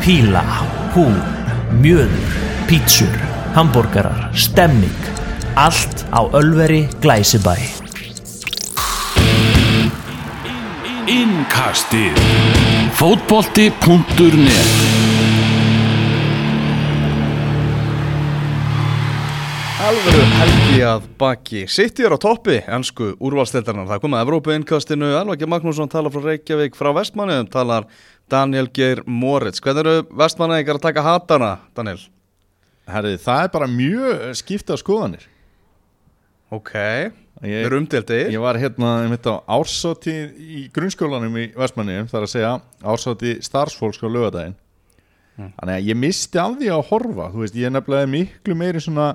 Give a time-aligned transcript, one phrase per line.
[0.00, 0.44] píla,
[0.94, 1.04] hú,
[1.80, 2.36] mjöður,
[2.68, 3.16] pítsur,
[3.54, 5.00] hambúrgarar, stemming,
[5.54, 7.56] allt á Ölveri Glæsibæ.
[11.04, 12.16] Innkastið
[12.96, 15.29] Fótbolti.net
[19.80, 21.60] Alvöru helgi að baki.
[21.72, 25.08] City er á toppi, ennsku úrvalsteldarnar Það komið að Evrópu innkastinu.
[25.16, 27.86] Elvaki Magnússon talar frá Reykjavík frá Vestmanniðum talar
[28.30, 29.62] Daniel Geir Moritz.
[29.64, 32.02] Hvernig eru Vestmanniðingar að taka hatana, Daniel?
[32.90, 35.24] Herri, það er bara mjög skipta skoðanir.
[36.52, 37.14] Ok, Ég-
[37.46, 42.32] við erum umdeldir Ég var hérna mitt á ársóti í grunnskólanum í Vestmanni þar að
[42.34, 44.56] segja ársóti starfsfólks á lögadaginn
[45.38, 49.12] Þannig að ég misti af því að horfa Þú veist, ég nefnilega miklu meiri svona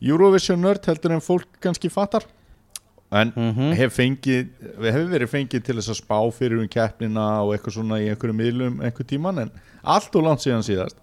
[0.00, 2.24] Eurovision nörd heldur en fólk kannski fattar.
[3.10, 3.32] En
[3.74, 7.74] hef fengið, við hefur verið fengið til þess að spá fyrir um keppnina og eitthvað
[7.80, 9.50] svona í einhverju miðlum einhver tíman en
[9.82, 11.00] allt og langt síðan síðast.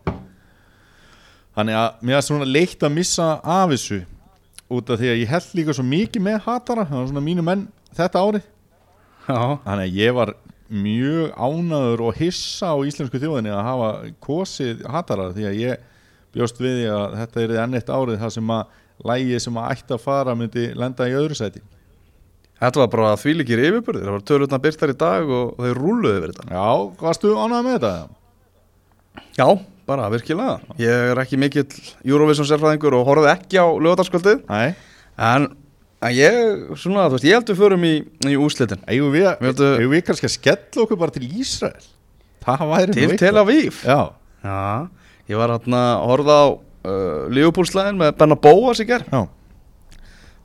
[1.58, 4.00] Þannig að mér er svona leitt að missa af þessu
[4.72, 7.46] út af því að ég held líka svo mikið með hatara, það var svona mínu
[7.46, 8.48] menn þetta árið.
[9.28, 10.34] Já, Þannig að ég var
[10.68, 13.92] mjög ánaður og hissa á íslensku þjóðinni að hafa
[14.24, 15.86] kosið hatara því að ég
[16.36, 19.72] bjóst við því að þetta er enn eitt árið það sem að lægi sem að
[19.76, 21.62] ætti að fara myndi lenda í öðru sæti.
[22.58, 26.32] Þetta var bara þvílíkir yfirbörðir Það var tölutna byrtar í dag og þau rúluðu yfir
[26.34, 26.48] þetta.
[26.56, 26.70] Já,
[27.04, 27.92] varstu ánað með þetta?
[29.38, 29.48] Já,
[29.88, 30.56] bara virkilega.
[30.82, 31.68] Ég er ekki mikill
[32.06, 34.74] Eurovision sérfræðingur og horfði ekki á lögadagskvöldið Nei,
[35.18, 35.48] En,
[36.06, 36.40] en ég,
[36.78, 37.94] svona, þú veist, ég held við förum í,
[38.30, 41.88] í úslitin eigum við, Viltu- eigum við kannski að skella okkur bara til Ísrael?
[42.46, 43.18] Það væri nú Til.
[43.22, 43.80] Tel Aviv?
[43.86, 44.00] Já,
[44.46, 44.58] Já,
[45.30, 46.48] ég var hérna að horfa á
[46.88, 49.26] uh, Leopoldslæðin með Benna Bóas í ger já,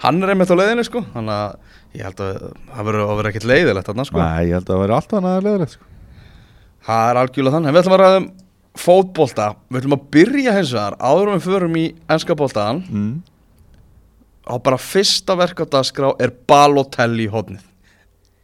[0.03, 1.05] Hann er einmitt á leiðinni sko.
[1.12, 4.19] Þannig að ég held að það verður að vera ekkert leiðilegt þarna sko.
[4.19, 5.91] Nei, ég held að það væri alltaf annað leðilegt sko.
[6.89, 7.70] Það er algjörlega þannig.
[7.70, 8.27] En við ætlum að ræða um
[8.83, 9.47] fótbolta.
[9.69, 11.85] Við ætlum að byrja hins vegar Áður við förum í
[12.17, 12.83] enska boltaðan.
[12.91, 13.13] Mm.
[14.43, 17.63] Á bara fyrsta verk á dagskrá er Balotelli hodnið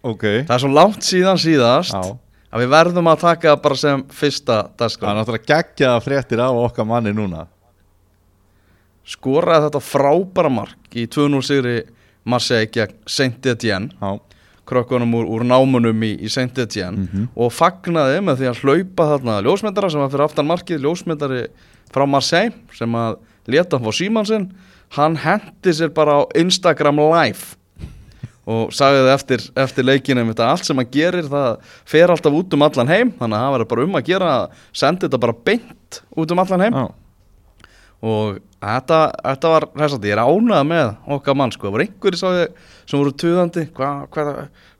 [0.06, 2.14] Ok, Það er svo langt síðan síðast já.
[2.48, 6.42] Að við verðum að taka það bara sem fyrsta Það dagskrá er náttúrulega geggjaða fréttir
[6.44, 7.48] af okkar manni núna
[9.08, 11.76] Skoraði þetta frábæra mark Í 2-0 sigri
[12.28, 13.94] Marseille gegn Saint-Étienne.
[14.68, 17.28] Krökkunum úr, úr námunum í, í Saint Etienne Mhm.
[17.36, 21.46] og fagnaði með því að hlaupa þarna ljósmyndara sem var fyrir aftan markið ljósmyndari
[21.90, 23.16] frá Marseille sem að
[23.48, 24.52] leta hann fá símansinn
[24.90, 27.56] hann hendi sér bara á Instagram live
[28.48, 32.52] og sagði það eftir, eftir leikinum þetta allt sem hann gerir það fer alltaf út
[32.54, 33.10] um allan heim.
[33.12, 36.38] Þannig að það verður bara um að gera að senda þetta bara beint út um
[36.38, 36.72] allan heim.
[36.72, 36.86] Já
[38.04, 42.20] og þetta, þetta var þessandi, ég er ánægð með okkar mann sko, það voru einhverjir
[42.22, 44.34] sem voru tuðandi, hvað hva,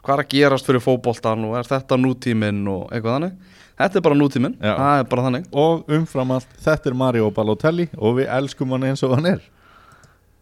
[0.04, 3.56] hva er að gerast fyrir fótboltan og er þetta nútíminn og eitthvað þannig?
[3.78, 5.44] Þetta er bara nútíminn, það er bara þannig.
[5.54, 9.44] Og umfram allt, þetta er Mario Balotelli og við elskum hann eins og hann er.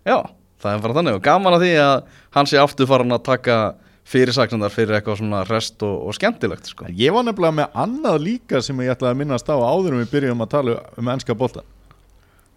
[0.08, 0.22] Já,
[0.62, 1.19] það er bara þannig.
[1.19, 1.97] Og gaman að því að
[2.38, 3.58] hann sé aftur farin að taka
[4.06, 6.87] fyrirsagnandar fyrir eitthvað svona rest og, og skemmtilegt sko.
[6.94, 10.12] ég var nefnilega með annað líka sem ég ætlaði að minnast á áður en við
[10.12, 11.64] byrjum að tala um ennska bolta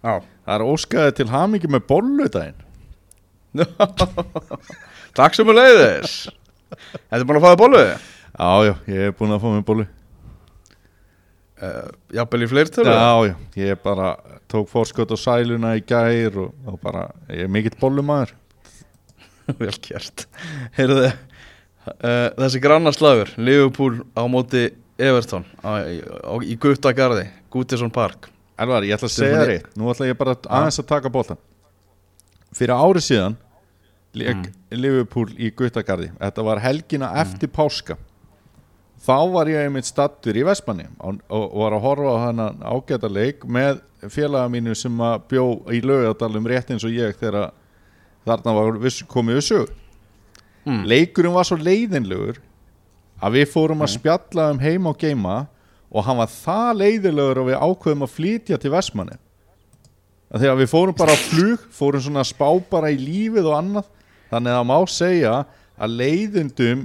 [0.00, 0.14] já.
[0.20, 2.66] Það er óskaði til hamingi með bolludaginn
[5.18, 6.18] takk sem er leiðis
[6.70, 7.96] þetta er búin að fáða bólu já,
[8.68, 9.86] já, ég er búin að fá mér bollu.
[11.60, 12.88] Uh, jafnvel í fleirtölu?
[12.88, 14.14] Já, já, ég bara
[14.48, 18.32] tók fórskot á sæluna í gær og, og bara, ég er mikill bollumæður
[19.60, 20.24] Vel gert.
[20.78, 28.30] Heyrðu uh, Þessi grannarslagur Liverpool á móti Everton á, í, á, í Guttagarði Guttisson Park
[28.60, 29.70] Elvar, ég ætla að segja þér eitt.
[29.78, 31.40] Nú ætla ég bara aðeins að taka boltan
[32.56, 33.36] Fyrir ári síðan
[34.18, 36.10] leik Liverpool í Guttagarði.
[36.18, 37.96] Þetta var helgina eftir páska.
[39.00, 43.08] Þá var ég einmitt stattur í Vestmanni og, og var að horfa á hennan ágæta
[43.08, 47.52] leik með félaga mínu sem að bjó í laugadalum rétt eins og ég þegar
[48.26, 49.70] þarna var komið sög
[50.68, 50.82] Mm.
[50.84, 52.36] Leikurinn var svo leiðinlegur
[53.20, 55.36] að við fórum að spjalla um heima og geima
[55.90, 59.18] og hann var það leiðilegur og við ákveðum að flytja til Vestmanni
[60.30, 63.56] að að við fórum bara á flug fórum svona að spá bara í lífið og
[63.56, 63.88] annað.
[64.30, 65.32] Þannig að það má segja
[65.80, 66.84] að leiðindum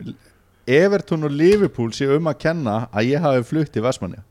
[0.66, 4.22] Everton og Liverpool sé um að kenna að ég hafi flutt til Vestmanni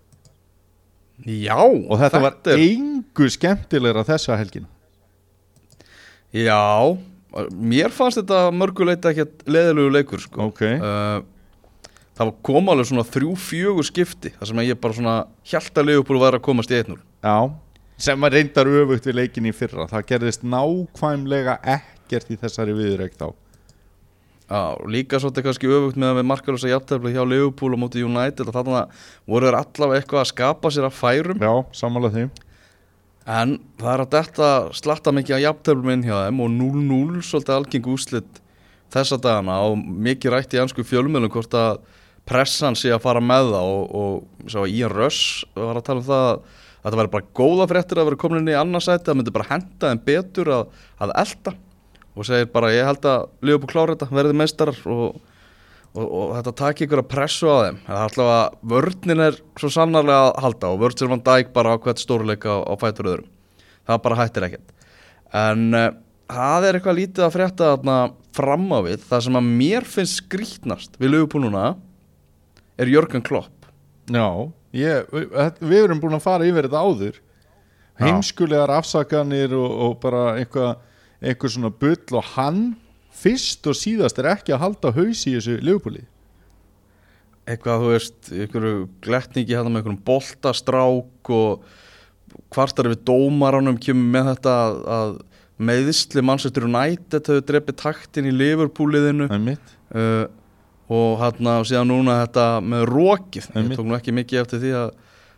[1.23, 4.67] Já og þetta, var er, engu skemmtilegra þessa helgin
[6.35, 6.99] Já
[7.51, 10.51] Mér fannst þetta mörguleita ekkert leðilegu leikur sko.
[10.51, 11.23] ok, uh,
[12.15, 15.15] Það kom alveg svona þrjú fjögur skipti þar sem ég bara svona
[15.51, 17.39] hjálta Liverpool var að komast í 1-0 já.
[18.05, 19.87] Sem var reyndar öfugt við leikin í fyrra.
[19.91, 23.29] Það gerðist nákvæmlega ekkert í þessari viðreik þá.
[24.45, 28.51] Já, líka svolítið kannski öfugt með að við markalösa jafntefli hjá Liverpool og móti United.
[28.51, 31.41] Og þannig að voru þeir allavega eitthvað að skapa sér að færum.
[31.41, 32.27] Já, sammála því.
[33.35, 34.49] En það er að þetta
[34.83, 38.41] slatta mikið að jafnteflum inn hjá þeim og 0-0 svolítið algeng úslit
[38.93, 39.61] þessa dagana.
[39.71, 41.79] Og mikið rætt í ansku fjölmjölum hvort að
[42.29, 46.09] pressan sé að fara með það og, og svo Ian Russ var að tala um
[46.09, 46.41] það að
[46.85, 49.93] þetta væri bara góða fréttir að vera komin inn í annarsæti það myndi bara henda
[49.93, 50.67] þeim betur að,
[51.05, 51.55] að elda
[52.15, 55.17] og segir bara ég held að Liverpool klára þetta, verði meistarar og,
[55.95, 57.81] og, og þetta taki ykkur að pressu á þeim.
[57.87, 61.53] Það er alltaf að vörninn er svo sannarlega að halda og vörn sem vann dæk
[61.57, 63.33] bara á hvert stórleika á, fætur öðrum.
[63.85, 64.77] Það bara hættir ekkert.
[65.35, 65.89] En uh,
[66.31, 67.99] það er eitthvað lítið að frétta þarna
[68.35, 69.03] fram á við.
[69.11, 71.75] Það sem að mér finnst skrítnast við Liverpool núna
[72.79, 73.69] er Jörgen Klopp.
[74.11, 74.29] Já,
[74.77, 75.13] ég,
[75.61, 77.21] við, erum búin að fara yfir þetta áður.
[78.01, 80.75] Heimskulegar afsakanir og, og bara eitthvað
[81.25, 82.65] eitthvað svona bull og hann
[83.15, 86.05] fyrst og síðast er ekki að halda haus í þessu Liverpooli.
[87.45, 91.67] Eitthvað, þú veist, einhverju gletningi hérna með einhverjum boltastrák og
[92.55, 95.13] hvartar við dómaranum kemur með þetta að, að
[95.69, 99.29] meðisli mannsættur United hefur drefið taktin í Liverpooliðinu.
[99.31, 99.45] Er
[99.95, 100.25] uh,
[100.93, 104.75] og hérna og síðan núna þetta með rókið ég tók nú ekki mikið eftir því
[104.81, 104.91] að,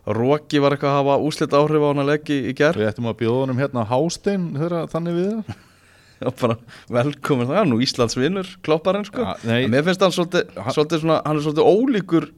[0.06, 2.90] að rókið var eitthvað að hafa úslit áhrif á hann að leggja í gerð Við
[2.90, 5.62] ættum að bjóða honum hérna hástein þegar þannig við það
[6.25, 6.56] og bara
[6.96, 9.25] velkomin það nú Íslands vinnur klopparinn sko.
[9.44, 12.28] Ja, mér finnst hann svolítið, svolítið svona, hann er svolítið ólíkur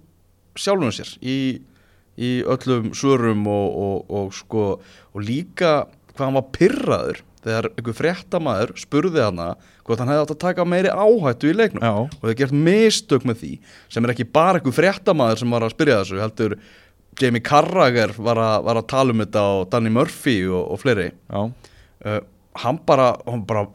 [0.58, 1.38] sjálfum sér í,
[2.19, 7.99] í öllum svörum og, og, og sko og líka hvað hann var pyrraður þegar einhver
[8.00, 9.52] fréttamaður spurði hana
[9.88, 11.82] hvort hann hefði átt að taka meiri áhættu í leiknum.
[11.85, 11.94] Já.
[12.05, 13.52] og það gert mistök með því
[13.88, 16.56] sem er ekki bara einhver fréttamaður sem var að spyrja þessu heldur
[17.19, 21.08] Jamie Carragher var var að tala um þetta og Danny Murphy og, og fleiri.
[21.35, 22.20] Uh,
[22.62, 23.67] hann bara, hann bara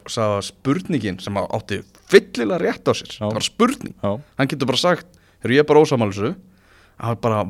[0.44, 3.26] spurningin sem átti fyllilega rétt á sér, Já.
[3.26, 3.94] það var spurning.
[4.00, 6.34] Já, hann getur bara sagt, ég er bara ósamálusu
[7.02, 7.42] hann bara,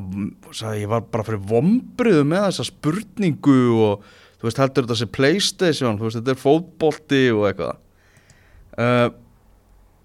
[0.55, 4.05] sagði, ég var bara fyrir vombriðu með þessa spurningu og
[4.39, 7.81] þú veist heldur þetta sé Playstation, þú veist þetta er fótbolti og eitthvað
[8.79, 9.07] uh,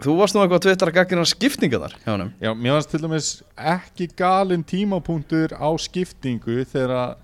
[0.00, 3.02] þú varst nú eitthvað að tvittra gaggina skiptinga þar hjá hann já Mér fannst til
[3.02, 7.18] dæmis ekki galinn tímapunktur á skiptingu þegar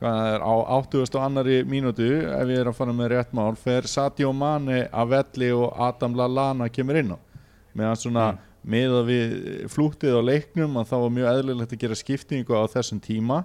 [0.00, 1.04] hvað það er á 80.
[1.06, 5.14] og annari mínútu ef ég er að fara með rétt mál fer Sadio Mane að
[5.14, 7.18] velli og Adam Lallana kemur inn á
[7.76, 8.42] meðan svona mm.
[8.74, 9.36] með að við
[9.72, 13.44] flúttið á leiknum að þá var mjög eðlilegt að gera skiptingu á þessum tíma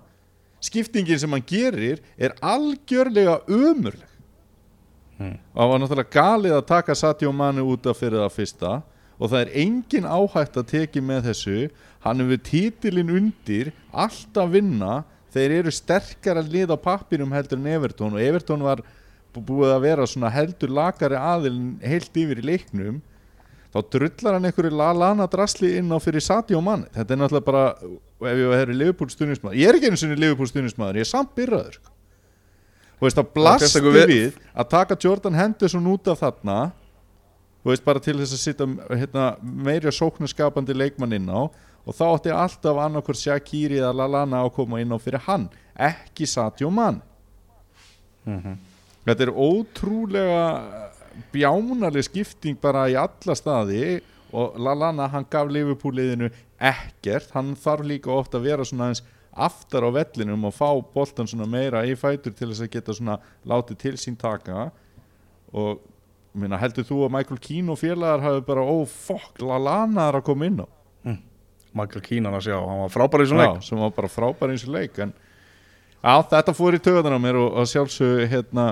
[0.62, 3.40] skiptingin sem hann gerir er algjörlega
[5.22, 8.72] ömurleg og það var náttúrulega galið að taka Sadio Mane út af fyrir það fyrsta.
[9.22, 11.58] Og það er engin áhætt að teki með þessu.
[12.02, 15.04] Hann hefur títilinn undir alltaf vinna.
[15.32, 18.16] Þeir eru sterkara lið á pappirum heldur en Everton.
[18.18, 18.82] Og Everton var
[19.34, 22.98] bú- búið að vera svona heldur lakari aðilin heilt yfir í leiknum.
[23.72, 26.90] Þá drullar hann einhverju lana drasli inn á fyrir Sadio Mane.
[26.92, 27.76] Þetta er náttúrulega bara,
[28.26, 31.32] ef ég hefur Liverpool stuðnismæður, ég er ekki einu sinni Liverpool stuðnismæður ég er samt
[31.38, 31.91] byrraður sko.
[33.02, 36.58] Þú veist, það blasti við, við- að taka Jordan Henderson út af þarna
[37.64, 38.68] þú veist, bara til þess að sitja
[39.02, 41.50] hérna, meira sóknarskapandi leikmann inn á
[41.82, 45.48] og þá átti alltaf annarkur Shaqiri eða Lallana að koma inn á fyrir hann
[45.82, 47.02] ekki Sadio Mane.
[49.02, 50.42] Þetta er ótrúlega
[51.34, 53.98] bjánaleg skipting bara í alla staði
[54.32, 56.30] og Lallana hann gaf Liverpool-liðinu
[56.62, 59.02] ekkert, hann þarf líka ofta að vera svona eins
[59.32, 63.18] aftar á vellinum og fá boltan svona meira í fætur til þess að geta svona
[63.48, 64.70] látið til sín taka.
[65.52, 65.80] Og
[66.34, 70.28] minna, heldur þú að Michael Keane og félagar hafi bara, ó fokk, Lallana er að
[70.30, 70.68] koma inn á?
[71.78, 74.66] Michael Keenan að sjá, hann var frábær í svona Já, sem var bara frábær eins
[74.68, 75.14] og leik en
[76.02, 78.66] já, þetta fór í töðan á mér og, og sjálfsög hérna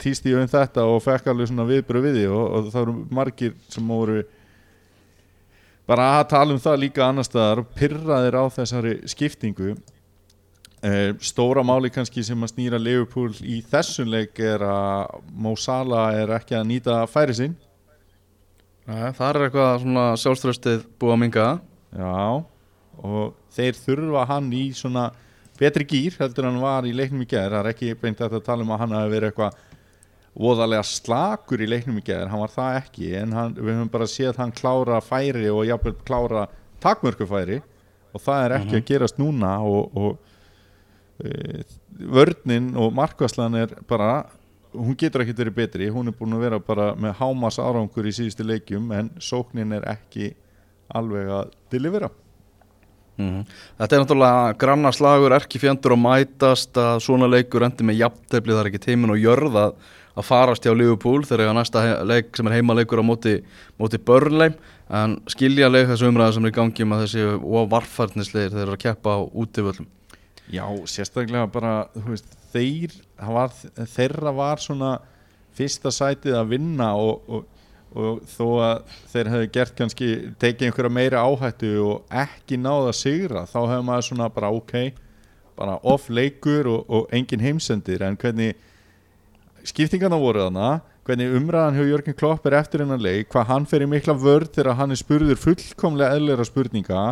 [0.00, 2.96] týst ég um þetta og fekk alveg svona viðbröð við því og, og það eru
[3.20, 4.20] margir sem voru
[5.88, 9.74] bara að tala um það líka annar staðar pyrraðir á þessari skiptingu.
[10.80, 16.14] Eh, stóra máli kannski sem að snýra Liverpool í þessum leik er að Mo Salah
[16.16, 17.56] er ekki að nýta færi sinn.
[18.88, 21.48] Nei, Það er eitthvað svona sjálfströstið búið að minga
[21.90, 22.44] Já,
[23.02, 25.10] og þeir þurfa hann í svona
[25.60, 28.38] betri gýr heldur en hann var í leiknum í gæðir það er ekki beint að
[28.46, 29.58] tala um að hann hafi verið eitthvað
[30.38, 34.08] voðalega slakur í leiknum í gæðir hann var það ekki, en hann, við höfum bara
[34.10, 36.46] séð hann klára færi og jafnvel klára
[36.82, 37.60] takmörkufæri
[38.14, 41.64] og það er ekki að gerast núna og, og e,
[41.98, 44.24] vörnin og markvæslan er bara
[44.70, 48.14] hún getur ekkert verið betri, hún er búin að vera bara með hámas árangur í
[48.14, 50.32] síðustu leikjum en sóknin er ekki
[50.94, 52.10] alveg að delivera
[53.20, 53.44] Mhm.
[53.78, 58.62] Þetta er náttúrulega grannaslagur, erki fjandur og mætast að svona leikur endi með jafntefli það
[58.62, 59.58] er ekki teimin og jörð
[60.16, 63.36] að, farast hjá Liverpool þegar eiga næsta he- leik sem er heimaleikur á móti,
[63.78, 64.52] móti Burnley.
[64.90, 67.26] En skilja leik þessu umræða sem er í gangi um að þessi
[67.70, 69.86] varfarnisleir þeir eru að keppa á útivöllum.
[70.50, 72.90] Já, sérstaklega bara veist, þeir,
[73.20, 73.52] það var,
[73.94, 74.90] þeirra var svona
[75.54, 77.44] fyrsta sætið að vinna og, og,
[77.94, 80.08] og þó að þeir hefðu gert kannski
[80.42, 84.74] tekið einhverja meiri áhættu og ekki náða sigra þá hefur maður svona bara ok
[85.60, 88.02] bara off leikur og, og engin heimsendir.
[88.02, 88.56] En hvernig
[89.68, 90.70] skiptingarna voru þarna
[91.06, 94.52] hvernig umræðan hjá Jörgen Klopp er eftir hennar leik hvað hann fer í mikla vörð
[94.56, 97.04] þegar hann er spurður fullkomlega eðlera spurninga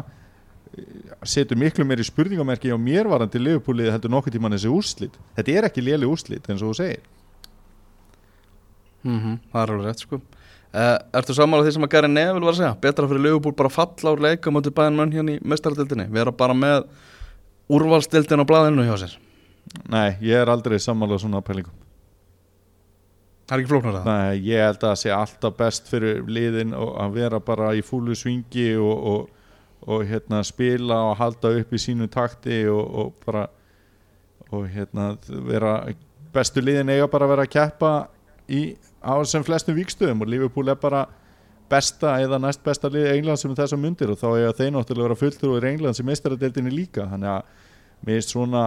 [1.26, 5.17] setur miklu meiri spurningamerki á mér varandi liðupúlið heldur nokkuð tíman þessi úrslit.
[5.37, 7.07] Þetta er ekki léli úrslit eins og þú segir.
[9.07, 10.21] Mm Það er alveg rétt sko.
[10.69, 12.75] Uh, Ertu sammála því sem að Gary Neville var að segja?
[12.83, 16.52] Betra fyrir Liverpool bara falla úr leika móti bæðin mönn hérna í mestaradildinni vera bara
[16.52, 16.85] með
[17.73, 19.19] úrvalstildin á blaðinu hjá sér.
[19.88, 21.88] Nei, ég er aldrei sammála svona pælingum
[23.49, 26.75] Það er ekki flóknar það nei, ég held að það sé alltaf best fyrir liðin
[26.76, 29.55] að vera bara í fúlu svingi og, og,
[29.88, 33.47] og hérna spila og halda upp í sínu takti og, og bara
[34.69, 35.14] hérna
[35.49, 35.78] vera
[36.33, 37.93] bestu liðin eiga bara að vera að keppa
[38.52, 41.07] í, á sem flestum vikstöðum og Liverpool er bara
[41.69, 45.21] besta eða næst besta lið England sem þessar mundir og þá eiga þeir náttúrulega vera
[45.21, 47.05] fulltur og England sem meistaradeildinni líka.
[47.11, 48.64] Þannig að mér er svona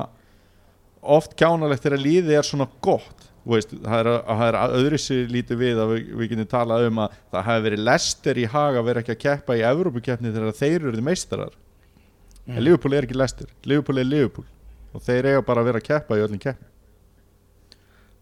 [1.02, 5.62] oft kjánalegt þegar liðið er svona gott veist, það er, það er öðru sér lítið
[5.62, 8.90] við að við, við getum talað um að það hafi verið lester í hag að
[8.90, 11.56] vera ekki að keppa í Evrópukeppni þegar þeir eru meistarar.
[12.50, 14.46] En Liverpool er ekki lester, Liverpool er Liverpool.
[14.92, 16.72] Og þeir eiga bara að vera að keppa í öllum keppni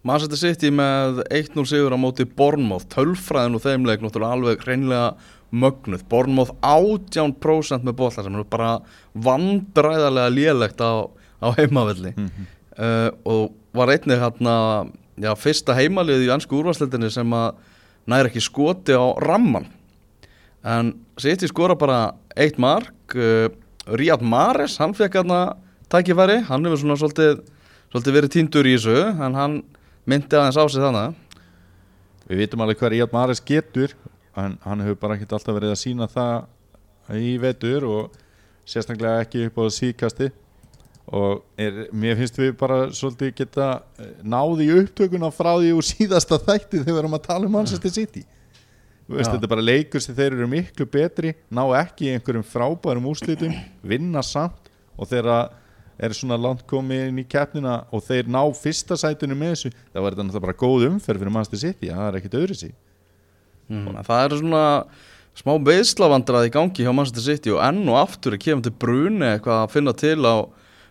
[0.08, 2.88] Manchester City með 1-0 sigur á móti Bournemouth.
[2.94, 5.10] Tölfræðin og þeim leik náttúrulega alveg hreinlega
[5.52, 6.06] mögnuð.
[6.12, 8.70] Bournemouth 18% með bólla sem er bara
[9.28, 11.04] vandræðarlega lélegt á,
[11.44, 12.14] á heimavelli.
[12.80, 14.56] Uh, og var einnig hérna
[15.20, 17.60] já, fyrsta heimalið í ansku úrvarsleitinni sem að
[18.10, 19.68] næri ekki skoti á ramman
[20.66, 22.02] en City skora bara
[22.36, 23.48] eitt mark uh,
[23.90, 25.56] Riyad Mahrez, hann fekk hérna
[25.90, 27.42] tækifæri, hann hefur svona svolítið,
[27.90, 29.58] svolítið verið týndur í þessu en hann
[30.10, 31.18] myndi aðeins á sig þannig
[32.30, 33.96] Við vitum alveg hvað Ríad Mares getur.
[34.38, 38.20] En hann hefur bara ekkert alltaf verið að sína það í vetur og
[38.70, 40.28] sérstaklega ekki upp á síkasti
[41.10, 45.88] og er, mér finnst við bara svolítið geta eh, náði í upptökuna frá því úr
[45.88, 48.26] síðasta þætti þegar við erum að tala um Manchester City.
[49.10, 53.56] Veist, þetta er bara leikur sem þeir eru miklu betri ná ekki einhverjum frábærum úrslitum
[53.82, 54.70] vinna samt.
[55.00, 55.48] Og þeirra
[56.00, 60.04] er svona langt komið inn í keppnina og þeir ná fyrsta sætinu með þessu það
[60.04, 62.70] var þetta náttúrulega bara góð umferð fyrir Manchester City það er ekkert öðru sí
[63.68, 63.90] mm.
[64.08, 64.64] Það er svona
[65.40, 69.28] smá beislavandrað í gangi hjá Manchester City og enn og aftur er kemur til bruni
[69.34, 70.36] eitthvað að finna til á,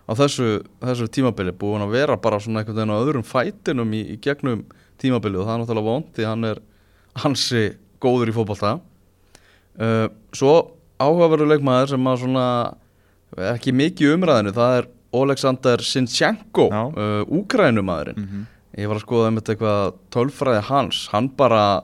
[0.08, 4.02] á þessu, þessu tímabili búin að vera bara svona einhvern veginn á öðrum fætinum í,
[4.14, 4.64] í gegnum
[4.98, 6.60] tímabili og það er náttúrulega vond því hann er
[7.18, 7.64] hansi
[8.02, 8.78] góður í fótbolta.
[9.78, 10.54] Uh, Svo
[10.98, 12.46] áhugaverður leikmaður sem að svona
[13.52, 14.88] ekki mikið umræðinu það er
[15.18, 18.46] Oleksandr Sinchenko uh, Úkrænumæðurinn -hmm.
[18.78, 21.82] Ég var að skoða um þetta eitthvað tölfræði hans, hann bara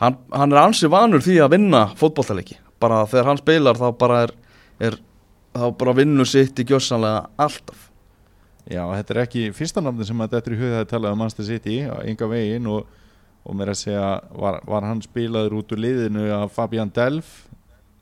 [0.00, 4.22] hann, hann er ansi vanur því að vinna fótbollaleiki, bara þegar hann spilar þá bara
[4.22, 4.32] er,
[4.80, 4.96] er
[5.54, 7.86] þá bara vinnur sitt í gjössanlega alltaf
[8.70, 11.18] Já, þetta er ekki fyrsta namni sem að þetta er í huga að tala um
[11.18, 12.86] Manchester City á enga veginn og,
[13.42, 17.48] og mér að segja var, var hann spilaður út úr liðinu af Fabian Delf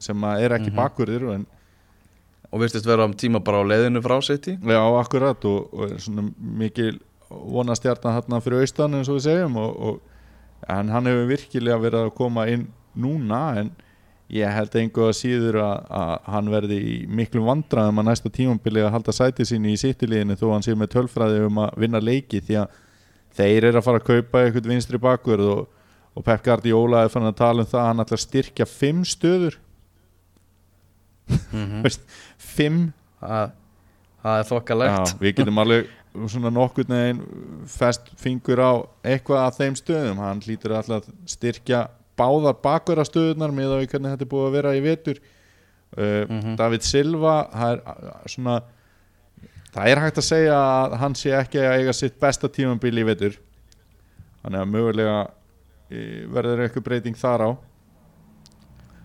[0.03, 0.77] sem er ekki Mhm.
[0.77, 1.47] bakkurður en
[2.53, 6.27] og virtist vera um tíma bara á leiðinu frá City Já, akkurat og, og svona
[6.39, 6.99] mikil
[7.31, 10.01] vonastjarnan hérna fyrir austan eins og við segjum og, og,
[10.69, 13.71] en hann hefur virkilega verið að koma inn núna en
[14.29, 18.93] ég held að síður að, að hann verði í miklum vandræðum að næsta tímambili að
[18.93, 22.59] halda sæti síni í sittuliðinu þó hann sé með tölfræði um að vinna leiki því
[22.61, 22.77] að
[23.39, 25.63] þeir eru að fara að kaupa eitthvað vinstri bakur og,
[26.13, 29.05] og Pep Guardiola er fann að tala um það að hann ætlar að styrkja fimm
[29.09, 29.59] stöður.
[31.53, 32.05] Mm Veist,
[32.37, 32.83] fimm.
[33.19, 33.55] Það,
[34.23, 34.99] það er þokkalegt.
[34.99, 35.95] Já, við getum alveg
[36.29, 37.23] svona nokkurn veginn
[37.71, 38.73] fest fingur á
[39.07, 40.21] eitthvað af þeim stöðum.
[40.23, 41.87] Hann hlýtur alltaf að styrkja
[42.19, 45.21] báðar bakverða stöðunar með að hvernig þetta er búið að vera í vetur.
[45.97, 46.57] Uh, Mhm.
[46.59, 48.57] David Silva það er uh, svona
[49.73, 53.05] það er hægt að segja að hann sé ekki að eiga sitt besta tímambil í
[53.09, 53.39] vetur.
[54.43, 55.17] Þannig að mögulega
[55.91, 57.51] eh, verður eitthvað breyting þar á.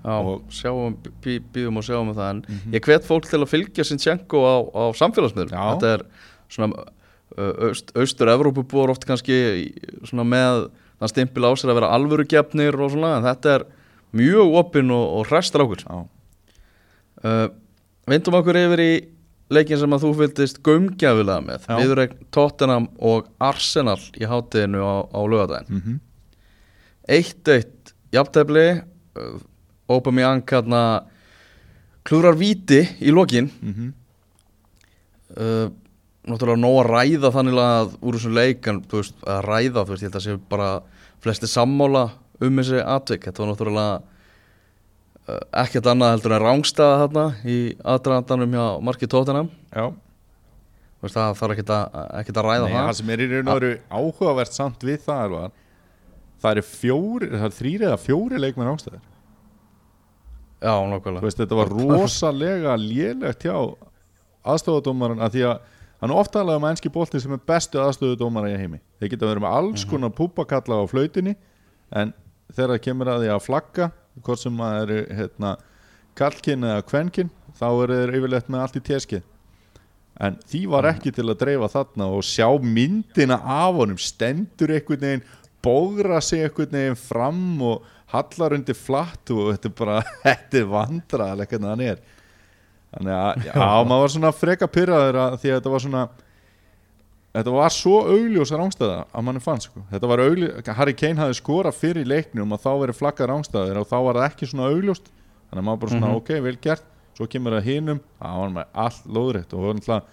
[0.03, 2.29] Já, og- sjáum, bí, býðum og sjáum um það.
[2.29, 2.73] En Mhm.
[2.75, 5.55] ég hvet fólk til að fylgja Sinchenko á, á samfélagsmiðlum.
[5.79, 6.03] Þetta er
[6.49, 6.83] svona
[7.37, 9.71] aust, austur-Evrópu búar oft kannski
[10.03, 10.69] svona með
[11.03, 13.65] þann stimpil á sér að vera alvöru gefnir og svona en þetta er
[14.15, 15.99] mjög opinn og, og hrestar okkur Já,
[17.27, 17.49] uh,
[18.07, 18.93] Vindum okkur yfir í
[19.53, 21.67] leikin sem að þú fylgdist gömgjafilega með.
[21.69, 21.75] Já.
[21.79, 26.01] viðurregn Tottenham og Arsenal í hátteginu á, á lögadaginn mm
[27.03, 29.39] 1-1 jafntefli uh,
[29.91, 31.03] Aubameyang hérna
[32.07, 33.49] klúrar víti í lokin.
[33.59, 33.89] Mhm.
[35.35, 35.67] uh,
[36.23, 39.91] náttúrulega nóg að ræða þannig að úr þessum leik en þú veist, að ræða, þú
[39.91, 40.69] veist, ég held að sé bara
[41.23, 42.07] flesti sammála
[42.43, 43.27] um þessi atvik.
[43.27, 47.59] Þetta var náttúrulega uh, ekkert annað heldur en rángstæða þarna í
[47.95, 49.09] aðdraðandanum hjá Marki
[51.03, 51.97] veist, það þarf ekkert að,
[52.39, 52.85] að ræða Nei, það.
[52.87, 55.57] það sem er í raun og veru áhugavert samt við það er að
[56.43, 59.01] það eru fjóri, það er þrýri eða fjóri leikmenn ástæður
[60.63, 61.25] Já, nákvæmlega.
[61.25, 63.55] Veist, þetta var rosalega lélegt hjá
[64.47, 65.65] aðstofadómaran að því að
[66.03, 68.81] hann er oft talað um ennski boltin sem er bestu aðstofadómara í heimi.
[68.99, 71.37] Þeir geta verið með alls konar púpakalla á flautinni
[71.95, 72.11] en
[72.51, 73.87] þegar það kemur að því að flagga
[74.25, 75.53] hvort sem það eru hérna,
[76.19, 79.23] kallkinn eða kvenkin þá eru þeir yfirleitt með allt í teskið
[80.27, 83.97] en því var ekki til að dreifa þarna og sjá myndina af honum.
[83.97, 85.25] Stendur einhvern veginn
[85.63, 90.69] bógra sig einhvern veginn fram og hallar undir flatt og þetta er bara þetta er
[90.75, 92.03] vandraðilega hvernig hann er
[92.93, 93.53] þannig að já,
[93.89, 96.03] maður var svona freka pyrraður að því að þetta var svona
[97.33, 99.81] þetta var svo augljósa rángstæða að manni fann sko.
[99.91, 103.87] þetta var augljós, Harry Kane hafði skorað fyrir leiknum og þá verið flaggað rángstæðir og
[103.89, 105.07] þá var það ekki svona augljóst.
[105.49, 106.19] Þannig að maður bara svona Mhm.
[106.21, 106.83] ok, vel gert.
[107.17, 110.03] Svo kemur það hinum, það var með allt lóðrætt og var náttúrulega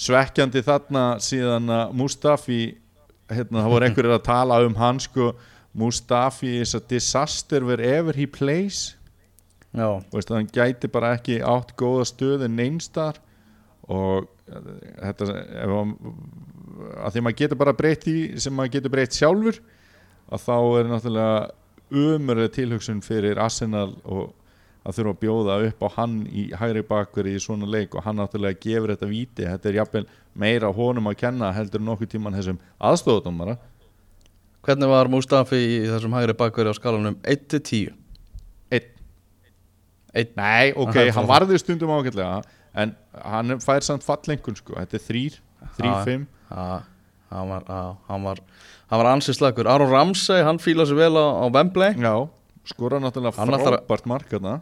[0.00, 2.60] svekkjandi þarna síðan að Mustafi
[3.30, 5.32] hérna, það voru einhverjir að tala um hann sko,
[5.74, 8.96] Mustafi is a disaster wherever he plays
[9.74, 13.20] veist, hann gæti bara ekki átt góða stöðu neinstar
[13.90, 14.72] og eh,
[15.04, 15.94] þetta ef hann,
[17.04, 19.60] að því maður getur bara breytt í sem maður getur breytt sjálfur
[20.30, 21.38] að þá er náttúrulega
[21.90, 24.36] umörðu tilhugsun fyrir Arsenal og
[24.86, 28.16] að þurfa að bjóða upp á hann í hægri bakveri í svona leik og hann
[28.16, 29.44] náttúrulega gefur þetta víti.
[29.44, 30.06] Þetta er jafnvel
[30.40, 33.58] meira honum að kenna heldur nokkuð tíman þessum aðstofadómara
[34.64, 37.18] hvernig var Mustafi í þessum hægri bakveri á skalanum?
[37.24, 37.94] 1-10?
[40.14, 40.32] Einn.
[40.36, 42.42] Nei, ok, Hann hann varði stundum ágætlega
[42.74, 45.38] en hann fær samt fallengun sko, þetta er þrýr,
[45.78, 46.26] þrýr, fimm.
[46.50, 47.64] hann var,
[48.08, 48.40] hann var,
[48.90, 51.94] hann var ansið slagur Aron Ramsey, hann fíla sér vel á, á Wembley.
[51.98, 52.14] Já,
[52.66, 54.60] skora náttúrulega ætlar að- frábært mark þarna.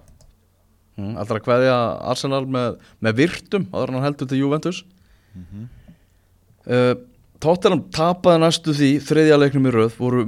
[0.99, 1.75] Mm, Alltaf að kveðja
[2.11, 4.81] Arsenal með, með virtum áður hann heldur til Juventus.
[6.69, 6.95] Uh,
[7.39, 10.25] Tottenham tapaði næstu því þriðja leiknum í röð voru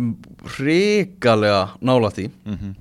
[0.55, 2.29] hrikalega nála því.
[2.47, 2.77] Mm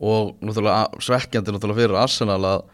[0.00, 2.64] og náttúrulega svekkjandi náttúrulega fyrir Arsenal að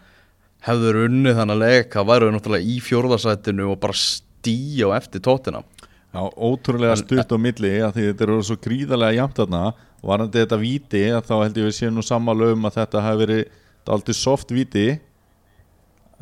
[0.67, 5.23] hefður unnið þannig að leika væru þeir náttúrulega í fjórðarsætinu og bara stíja á eftir
[5.23, 5.67] Tottenham.
[6.13, 9.63] Já, ótrúlega stutt á milli að því þetta eru svo gríðarlega jæmt þarna.
[10.03, 13.23] Varandi þetta víti að þá held ég við séum nú sammála um að þetta hafi
[13.23, 14.87] verið aldrei soft víti.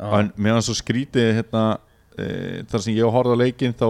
[0.01, 1.65] En meðan svo skrítið hérna,
[2.17, 3.87] e, þar sem ég horfði á leikinn þá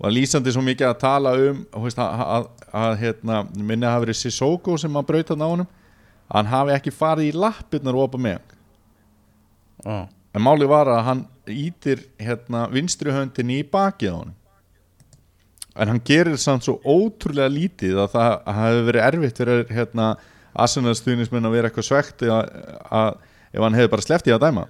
[0.00, 2.46] var lýsandi svo mikið að tala um veist, að, að,
[2.76, 5.66] að hérna, minni hafi verið Sissoko sem að brauta að
[6.32, 8.54] hann hafi ekki farið í lappirnar og opa með.
[9.84, 14.34] Já, en máli var að hann ítir hérna, vinstri höndin í bakið á honum.
[15.76, 20.06] En hann gerir samt svo ótrúlega lítið að það hefði verið erfitt fyrir hérna,
[20.56, 22.46] Arsenal-stuðnismenn að vera eitthvað svegt að,
[22.88, 23.10] að
[23.52, 24.64] ef hann hefði bara í að dæma.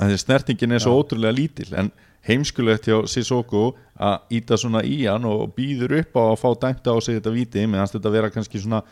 [0.00, 1.68] Að því snertingin er svo ótrúlega lítil.
[1.78, 1.92] En
[2.26, 6.94] heimskulegt hjá Sissoko að íta svona í hann og býður upp á að fá dæmta
[6.94, 7.66] á sig þetta víti.
[7.70, 8.82] Meðan þetta vera kannski svona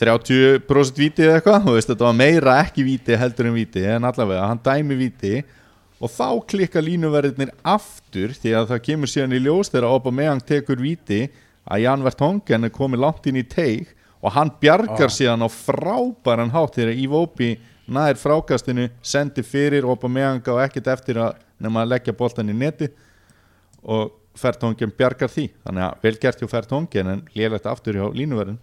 [0.00, 4.06] 30% víti eða eitthvað þú veist þetta var meira ekki víti heldur en víti en
[4.08, 5.34] allavega hann dæmi víti
[6.02, 10.82] og þá klikka línuverðinir aftur því að það kemur síðan í ljós þegar Aubameyang tekur
[10.82, 11.20] víti
[11.64, 13.92] að Jan Vertonghen er komið langt inn í teig
[14.24, 15.14] og hann bjargar Ah.
[15.14, 17.52] síðan á frábæran hátt þegar Ivobi
[17.86, 22.88] nær frákastinu sendi fyrir Aubameyang á ekkert eftir að nema að leggja boltan í neti
[23.84, 28.58] og Vertonghen bjargar því þannig að vel gert hjá Vertonghen en lélegt aftur hjá línuverðin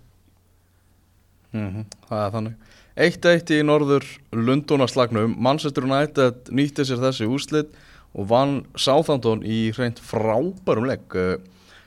[1.52, 2.56] Mhm, það er þannig.
[3.02, 7.72] Eitt eitt í norður Lundunarslagnum Manchester United nýtti sér þessi úslit
[8.12, 11.08] og vann Southampton í hreint frábærum leik.
[11.16, 11.38] Eh,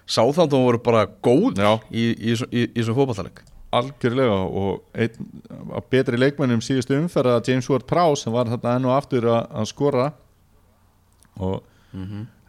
[0.07, 1.81] Southampton voru bara góð Já.
[1.93, 2.15] í,
[2.77, 5.29] þessum fótballtaleg algjörlega og einn
[5.75, 10.09] af betri leikmennum síðustu umferða James Ward-Prowse sem var þarna enn og aftur að, skora.
[11.43, 11.63] Og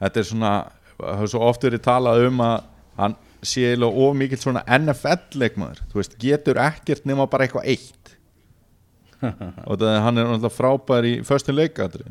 [0.02, 0.54] þetta er svona
[0.96, 2.58] það hefur svo oft verið talað um að
[3.00, 7.68] hann sé eiginlega of mikill svona NFL leikmaður, þú veist, getur ekkert nema bara eitthvað
[7.74, 8.14] eitt.
[9.70, 12.08] Og það hann er náttúrulega frábær í föstu leikadri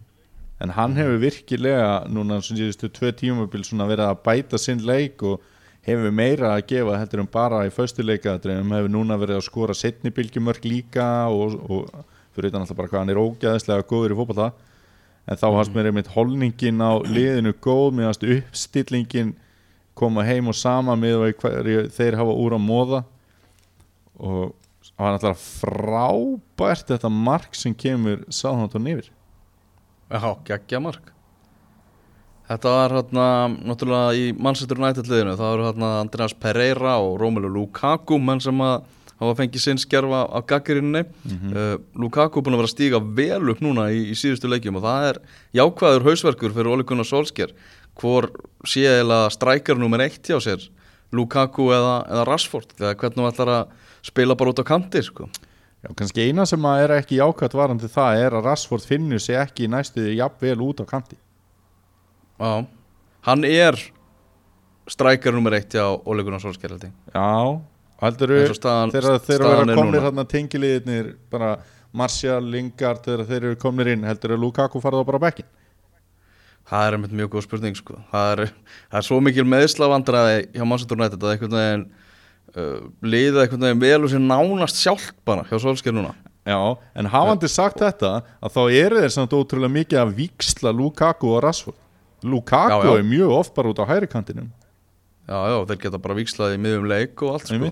[0.63, 5.23] en hann hefur virkilega núna sem síðustu tvö tímabil svona verið að bæta sinn leik
[5.27, 5.43] og
[5.85, 9.49] hefur meira að gefa heldur en bara í föstu leikadri hann hefur núna verið að
[9.49, 11.91] skora setni bylgjumörk líka og, og
[12.35, 14.51] fyrir þetta náttúrulega bara hvað hann er ógæðislega góður í fótballta
[15.25, 19.35] en þá hans mér einmitt holningin á liðinu góð, hans uppstillingin
[19.99, 23.01] koma heim og sama með hverju þeir hafa úr að móða
[24.19, 24.55] og
[24.95, 29.11] það var náttúrulega frábært þetta mark sem kemur Sáðhántun yfir.
[30.11, 31.11] Já, geggja mark.
[32.45, 37.49] Þetta var hérna náttúrulega í Manchester United liðinu það voru hérna Andreas Pereira og Romelu
[37.49, 38.85] Lukaku menn sem að
[39.21, 43.53] hafa fengið sinn skerfa á gaggrinni uh, Lukaku er búin að vera að stíga vel
[43.53, 45.21] upp núna í, í síðustu leikjum og það er
[45.61, 47.55] jákvæður hausverkur fyrir Ole Gunnar Solskjær
[48.01, 48.31] hvor
[48.67, 50.67] sé eða strækjar nummer eitt hjá sér
[51.15, 52.73] Lukaku eða, eða Rashford?
[52.79, 55.29] Þegar hvernig hann ætlar að spila bara út á kanti sko.
[55.85, 59.39] Já, kannski eina sem að er ekki jákvæmt varandi það er að Rashford finnur sig
[59.39, 61.19] ekki í næstuði jafnvel út á kanti.
[62.41, 62.65] Já,
[63.29, 63.79] hann er
[64.91, 67.61] strækjar nummer eitt hjá Ole Gunnar Solskjær Já,
[68.53, 71.51] og staðan- þegar þeir eru að komnir hérna tengiliðinir bara
[71.95, 75.47] Martial, Lingard þegar þeir eru komnir inn heldur að Lukaku farið á bara bekkin
[76.65, 77.99] Það er einmitt mjög góð spurning sko.
[78.11, 78.53] það, er,
[78.89, 81.83] það er svo mikil meðslavandræði hjá Manchester United að einhvern veginn
[82.57, 86.15] uh, liða einhvern veginn vel og sér nánast sjálft bara hjá Solskjær núna.
[86.49, 86.57] Já,
[86.97, 91.43] en hafandi sagt þetta að þá eru þeir samt ótrúlega mikið að víksla Lukaku og
[91.45, 91.77] Rashford.
[92.25, 92.99] Lukaku Já, já.
[92.99, 94.49] er mjög oft bara út á hæri kantinum.
[95.29, 97.71] Já, já, þeir geta bara vikslað í miðjum leik og allt sko.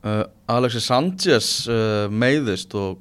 [0.00, 3.00] Uh, Alexis Sanchez uh, meiðist og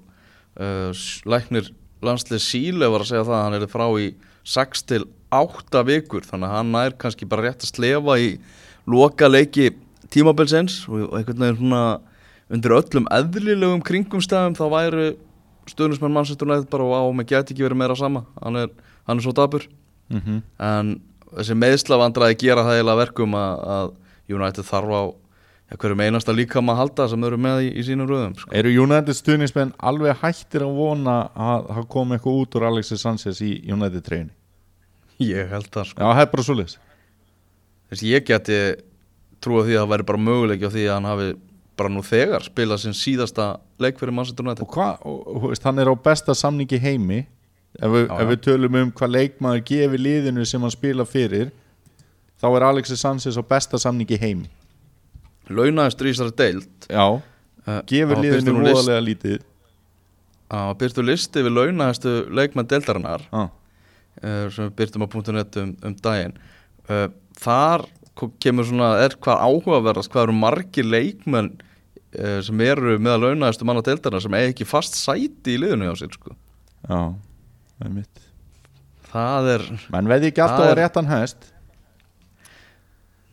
[0.60, 0.92] uh,
[1.30, 1.70] læknir
[2.04, 4.10] landslið Síle var að segja það að hann er frá í
[4.50, 6.26] 6 til 8 vikur.
[6.28, 8.34] Þannig að hann er kannski bara rétt að slefa í
[8.90, 9.72] loka leiki
[10.10, 11.84] tímabilsins og einhvern veginn svona
[12.50, 15.10] undir öllum eðlilegum kringumstæðum þá væru
[15.70, 18.26] stöðnismenn mannsættur nætt bara á mig geti ekki verið meira sama.
[18.42, 18.72] Hann er,
[19.06, 19.68] hann er svo dabur
[20.10, 20.42] mm -hmm.
[20.60, 21.02] en
[21.38, 23.92] þessi meðslavandræði gera það eiginlega verkum að,
[24.30, 25.02] United þarf á
[25.78, 28.50] hverjum einasta líkam að halda sem eru með í, í sínum röðum sko.
[28.58, 33.42] Eru United stuðnismenn alveg hættir að vona að það komi eitthvað út úr Alexis Sanchez
[33.46, 34.34] í United treyni?
[35.20, 36.00] ég held það sko.
[36.00, 36.78] Já, það er bara svoleiðis
[37.90, 38.60] þess ég geti
[39.44, 41.30] trúið því að það væri bara möguleiki á því að hann hafi
[41.80, 45.96] bara nú þegar spilað sinn síðasta leik fyrir Manchester United Og hvað, hann er á
[45.96, 47.22] besta samningi heimi
[47.80, 51.54] ef við, Já, ef við tölum um hvað leikmaður gefi liðinu sem hann spila fyrir
[52.40, 54.50] þá er Alexis Sanchez á besta samningi heimi
[55.58, 56.88] launaðistur í þessari deild.
[56.90, 57.06] Já,
[57.68, 59.40] uh, gefur liðinu voðalega lítið.
[60.50, 63.26] Var byrtu listi við launaðistu leikmenn deildarinnar.
[63.30, 66.38] Já, uh, sem byrtum á .net um, um daginn.
[66.90, 67.08] Uh,
[67.40, 67.86] þar
[68.44, 71.54] kemur svona, er hvað áhugaverðast hvað eru margir leikmenn
[72.44, 76.16] sem eru meðal launaðistu manna deildarna sem eigi ekki fast sæti í liðinu hjá sér
[76.18, 76.34] sko.
[76.90, 76.98] já,
[77.78, 78.24] það er mitt
[79.12, 81.52] það er, Menn veði ekki alltaf að er- réttan hest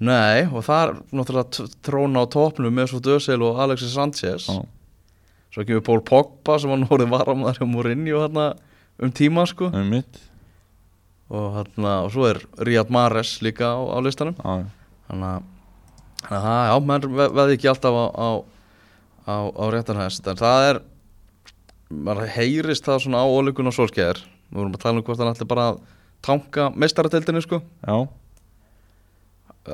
[0.00, 4.46] nei og það er náttúrulega tróna á topnum með svo Dösel og Alexis Sanchez.
[4.50, 4.60] Já,
[5.54, 8.48] svo kemur Pól Pogba sem var núrið varamæður hjá Mourinho hérna
[9.00, 9.70] um tíma sko.
[9.88, 10.20] Mitt
[11.30, 14.36] og, hérna, og svo er Riyad Mahrez líka á, á listanum.
[14.36, 14.68] Já,
[15.08, 15.30] þannig
[16.26, 18.28] að það, já, menn ve- veði ekki alltaf á, á,
[19.26, 20.26] á, á réttan hest.
[20.30, 20.80] En það er
[21.90, 25.32] maður heyrist það svona á ólíkun og sólskeiðar við vorum að tala um hvort hann
[25.32, 25.80] ætli bara að
[26.26, 27.60] tanka meistarateldinni sko.
[27.86, 27.96] Já,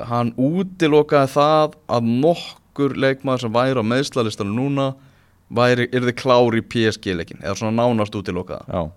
[0.09, 4.89] hann útilokaði það að nokkur leikmaður sem væri á meðslalistanum núna
[5.53, 8.89] væri, yrði klár í PSG-leikin eða svona nánast útilokaða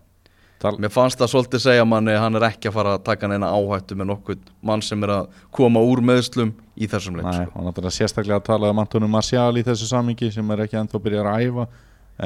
[0.81, 3.51] Mér fannst það svolítið segja manni að hann er ekki að fara að taka neina
[3.53, 7.53] áhættu með nokkuð mann sem er að koma úr meðslum í þessum leik Nei, sko.
[7.59, 11.03] hann náttúrulega sérstaklega að tala um Antoni Martial í þessu samingi sem er ekki ennþá
[11.05, 11.67] byrjað að æfa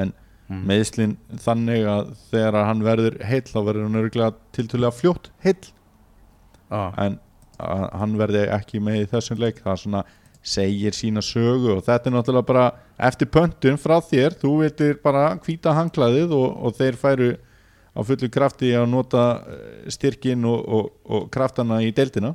[0.01, 0.15] en
[0.51, 0.65] Mm.
[0.67, 1.13] meðslinn
[1.45, 5.69] þannig að þegar hann verður heill þá verður hann örgulega tiltölulega fljótt heill
[6.75, 6.91] ah.
[6.99, 7.21] en
[7.61, 9.63] að hann verði ekki með í þessum leik.
[9.65, 10.03] Það svona
[10.41, 12.67] segir sína sögu og þetta er náttúrulega bara
[13.11, 17.31] eftir pöntun frá þér, þú veitir bara hvíta hanglaðið og, og þeir færu
[17.91, 22.35] á fullu krafti að nota eh, styrkin og, og, og kraftana í deildina.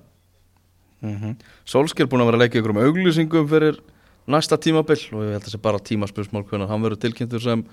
[1.01, 1.35] Mm
[1.65, 3.81] Solskjær búin að vera að leika ykkur um auglýsingum fyrir
[4.27, 7.65] næsta tímabill og ég held að það sé bara tímaspörsmál hvernig hann verður tilkynntur sem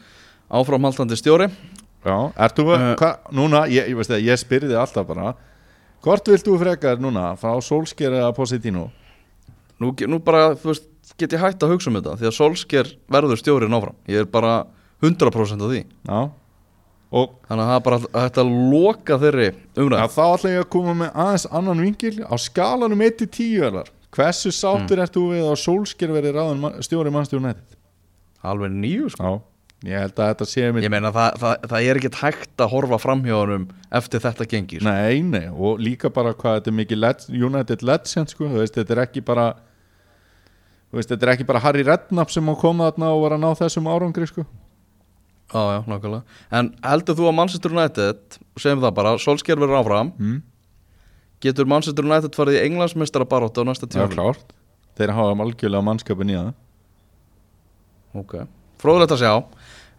[0.52, 1.48] áframhaldandi stjóri.
[2.02, 2.96] Já, ert þú, Eh.
[2.98, 5.34] hva, núna, ég, ég ég spyrði alltaf bara
[6.02, 8.88] Hvort vilt þú frekar núna frá Solskjær eða Positino?
[9.82, 10.86] nú, nú bara, þú veist,
[11.18, 13.94] get ég hægt að hugsa um þetta því að Solskjær verður stjórin áfram.
[14.10, 14.64] Ég er bara
[15.02, 15.80] 100% af því.
[16.08, 16.20] Já.
[17.12, 19.48] Og þannig að það er bara hægt að loka þeirri
[19.82, 24.50] umræð þá ætla ég að koma með aðeins annan vingil á skalanum 1-10 elar Hversu
[24.52, 27.76] sáttur ert þú við að Solskjær verði ráðan ma- stjóri mannstjórnættið?
[28.42, 29.22] alveg nýju sko.
[29.22, 29.32] Já,
[29.82, 32.72] ég held að þetta sé með ég meina það, það, það er ekkert hægt að
[32.76, 33.66] horfa framhjá honum
[33.98, 34.92] eftir þetta gengir sko.
[34.92, 37.06] Nei, nei, og líka bara hvað þetta er mikið
[37.50, 39.48] United Legend, sko, veist, þetta er ekki bara
[40.92, 43.50] veist, þetta er ekki bara Harry Redknapp sem má koma þarna og var að ná
[43.58, 44.46] þessum árangri, sko.
[45.52, 46.22] Já, já, nákvæmlega.
[46.54, 50.40] En heldur þú að Manchester United segjum það bara, Solskjær verður áfram mm.
[51.44, 54.54] getur Manchester United farið í Englandsmeistara barótt á næsta er tíma klárt.
[54.96, 56.52] Þeir hafa algjörlega mannskapin í það.
[58.22, 58.34] Ok,
[58.82, 59.32] fróðulegt að sjá.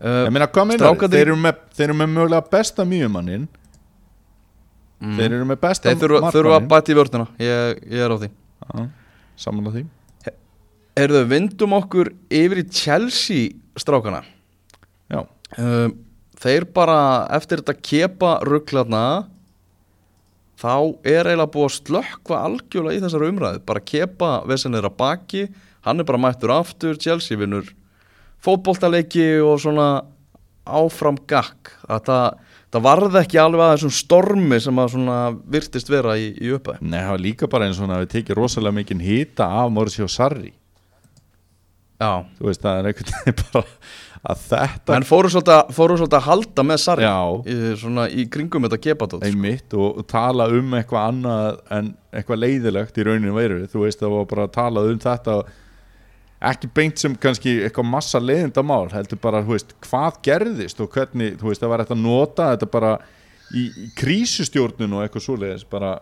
[0.04, 3.44] Uh, ég meina hvað meina strákarnir- þeir eru með, þeir eru með mögulega besta mjögumannin
[5.00, 8.12] mm, þeir eru með besta Þeir þurfa, þurfa að bæta í vörðina ég, ég er
[8.12, 8.30] á því.
[9.40, 9.86] Samanlega því.
[11.04, 14.20] Erðu, vindum okkur yfir í Chelsea strákana.
[15.10, 15.24] Já,
[15.58, 15.88] uh,
[16.44, 16.98] Þeir bara
[17.38, 19.04] eftir þetta kepa rugglarna
[20.60, 20.74] þá
[21.08, 23.62] er eiginlega búið að slökkva algjörlega í þessari umræðu.
[23.68, 25.46] Bara kepa vesen er að baki
[25.88, 27.72] hann er bara mættur aftur, Chelsea vinnur
[28.44, 29.88] fótboltaleiki og svona
[30.64, 31.74] áfram gakk.
[31.90, 32.18] Þetta,
[32.68, 35.18] þetta varði ekki alveg að þessum stormi sem að svona
[35.58, 38.40] virtist vera í, í uppæði Nei, það var líka bara eins og að við tekið
[38.40, 40.54] rosalega mikinn hita af Morsi og Sarri.
[42.02, 43.66] Já, þú veist, það er einhvern veginn bara
[44.24, 47.06] að þetta menn fóru svolítið, að- fóru svolítið að halda með Sarri
[47.52, 49.30] í, svona, í kringum þetta kepatótt sko.
[49.30, 54.00] einmitt og, og tala um eitthvað annað en eitthvað leiðilegt í rauninu veru þú veist,
[54.04, 55.38] það var bara að tala um þetta
[56.44, 61.62] ekki beint sem kannski eitthvað massa leiðindamál, heldur bara veist, hvað gerðist og hvernig veist,
[61.64, 62.92] það var eitthvað að nota þetta bara
[63.54, 65.94] í, í krísustjórnun og eitthvað svoleiðis bara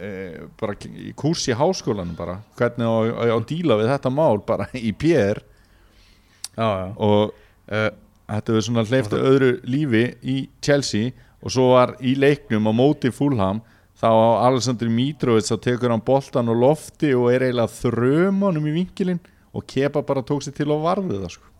[0.00, 0.08] e,
[0.60, 2.96] bara í kurs í háskólanum bara, hvernig á,
[3.36, 5.44] að díla við þetta mál bara í pér
[6.58, 6.86] Já, já.
[6.98, 7.34] Og
[7.70, 7.88] uh,
[8.28, 13.12] þetta við svona hleyftu öðru lífi í Chelsea og svo var í leiknum á móti
[13.14, 13.60] Fulham
[13.98, 18.74] þá á Alessandri Mitrovic að tekur hann boltan og lofti og er eiginlega þrömanum í
[18.80, 21.52] vinkilinn og Kepa bara tók sér til að varði það sko.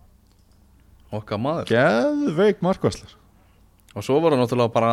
[1.19, 1.71] Okkar maður.
[1.73, 3.15] Geðveik markvæslar
[3.97, 4.91] Og svo voru náttúrulega bara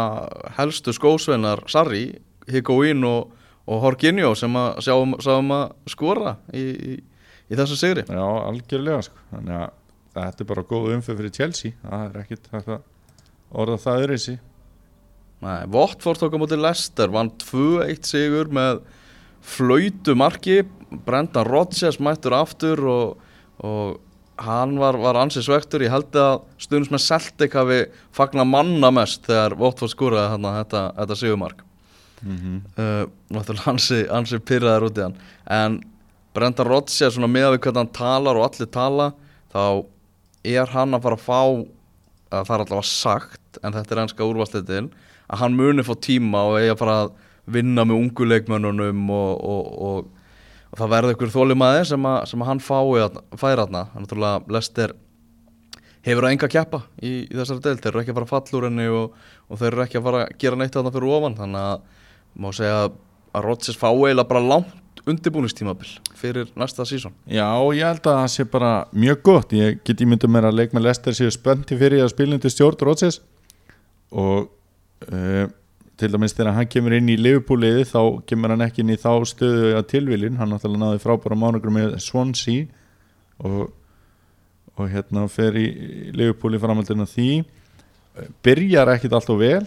[0.57, 2.17] helstu skósveinar Sarri,
[2.49, 3.35] Higuain og,
[3.69, 6.95] og Jorginho sem að sjáum, sjáum að skora í, í,
[7.53, 8.07] í þessu sigri.
[8.09, 9.21] Já, algjörlega sko.
[9.35, 9.75] þannig að
[10.17, 11.77] þetta er bara góð umfyrir fyrir Chelsea.
[11.85, 12.77] Það er ekkit að
[13.53, 14.39] orða það öðru sí
[15.45, 18.81] Nei, Votford tók á móti Leicester vann 2-1 sigur með
[19.45, 23.31] flautu marki Brendan Rodgers mættur aftur og,
[23.65, 23.97] og
[24.47, 27.83] hann var, var ansið svektur ég held að stundins með Celtic hafi
[28.15, 31.63] fagna manna mest þegar Votford skúraði þarna þetta, þetta sigumark
[32.23, 32.59] mm -hmm.
[32.79, 35.17] uh, náttúrulega ansi, ansi pyrraðar út í hann.
[35.47, 35.81] En
[36.35, 39.13] Brendan Rodgers svona með við hvernig hann talar og allir tala
[39.53, 39.87] þá
[40.45, 41.43] er hann að fara að fá
[42.31, 44.91] að það er allavega sagt en þetta er ennska úrvarsleitin
[45.27, 47.11] að hann muni fá tíma og eigi að fara að
[47.57, 50.07] vinna með ungu leikmönnunum og, og, og,
[50.71, 53.83] og það verður ykkur þólimaði sem, sem að hann fái að færa þarna.
[53.93, 54.95] Þannig náttúrulega Lester
[56.07, 58.59] hefur að enga keppa í, í þessari deil þeir eru ekki að fara að falla
[58.59, 61.39] úr henni og, og þeir eru ekki að fara að gera neitt þarna fyrir ofan.
[61.41, 62.03] Þannig að
[62.37, 68.07] má segja að Rodgers fá eiginlega bara langt undirbúningstímabil fyrir næsta sísón Já, ég held
[68.09, 69.53] að það sé bara mjög gott.
[69.55, 73.21] Ég get ímyndum mér að leikmenn Lester séu spönti fyrir að spila undir stjórn Rótsins
[74.11, 74.49] og
[75.13, 75.47] uh,
[75.97, 79.13] til dæmis þegar hann kemur inn í Liverpool-liði þá kemur hann ekki inn í þá
[79.29, 82.67] stöðu að tilvilin, hann náttúrulega náði frábæra mánugur með Swansea
[83.41, 83.71] og,
[84.77, 85.67] og hérna fer í
[86.13, 87.31] Liverpool í framhaldinu því.
[88.45, 89.65] Byrjar ekkit alltaf vel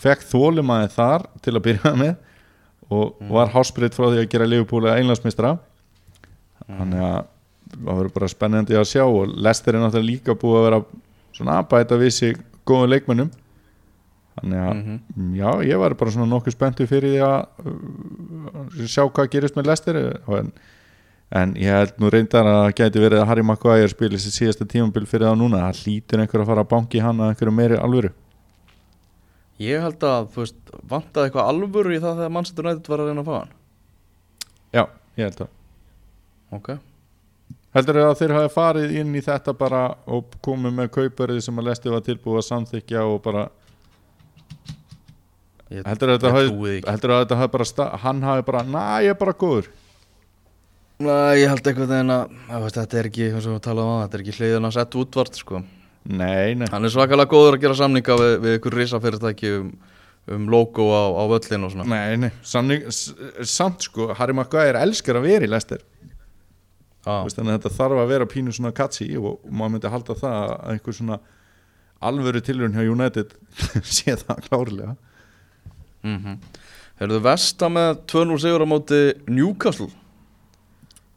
[0.00, 2.14] fekk þólimaði þar til að byrja með
[2.92, 5.54] og var hásbreytt frá því að gera Liverpool að englandsmeistra
[6.64, 7.22] þannig að
[7.74, 10.82] það verður bara spennandi að sjá og Lester er náttúrulega líka búið að vera
[11.34, 13.32] svona að bæta við sig góðum leikmönnum
[14.34, 15.34] þannig að Mhm.
[15.38, 19.66] já, ég var bara svona nokkuð spenntu fyrir því að uh, sjá hvað gerist með
[19.70, 19.98] Lester
[20.38, 20.52] en,
[21.30, 24.66] en ég held nú reyndar að það gæti verið að Harry Maguire spili sér síðasta
[24.70, 25.60] tímabil fyrir það núna.
[25.68, 28.10] Það hlýtur einhver að fara að banki hann að einhverju meiri alvöru.
[29.62, 33.10] Ég held að, þú veist, vantaði eitthvað alvöru í það þegar Manchester United var að
[33.12, 33.52] reyna að fá hann?
[34.74, 34.82] Já,
[35.20, 35.52] ég held það.
[36.58, 36.70] Ok.
[37.74, 41.68] Heldur að þeir hafi farið inn í þetta bara og komið með kauparið sem að
[41.70, 43.48] Lesti var tilbúið að samþykja og bara
[45.72, 46.90] Ég, heldur að þetta hafi, trúi því ekki.
[46.92, 49.70] heldur að þetta hafi bara sta, hann hafi bara, næ, ég er bara góður
[51.04, 54.02] Nei, ég held eitthvað þegar að, veist, þetta er ekki, eins og við talaðum á
[54.04, 55.62] þetta er ekki hliðan að setja útvart, sko
[56.04, 59.70] Nei, nei, Hann er svakalega góður að gera samninga við, við ykkur risafyrirtæki um,
[60.36, 62.30] um logo á, á völlin og svona nei, nei.
[62.44, 65.80] Samning, samt sko, Harry Maguire elskar að vera í Lester
[67.08, 67.24] ah.
[67.24, 70.18] Veist, þannig að þetta þarf að vera pínu svona katsi og, og maður myndi halda
[70.20, 71.18] það að einhver svona
[72.04, 73.34] alvöru tilurinn hjá United
[73.96, 74.94] sé það klárlega
[76.04, 76.38] mm -hmm.
[77.00, 79.90] Herðu Vesta með 2-0 sigur á móti Newcastle.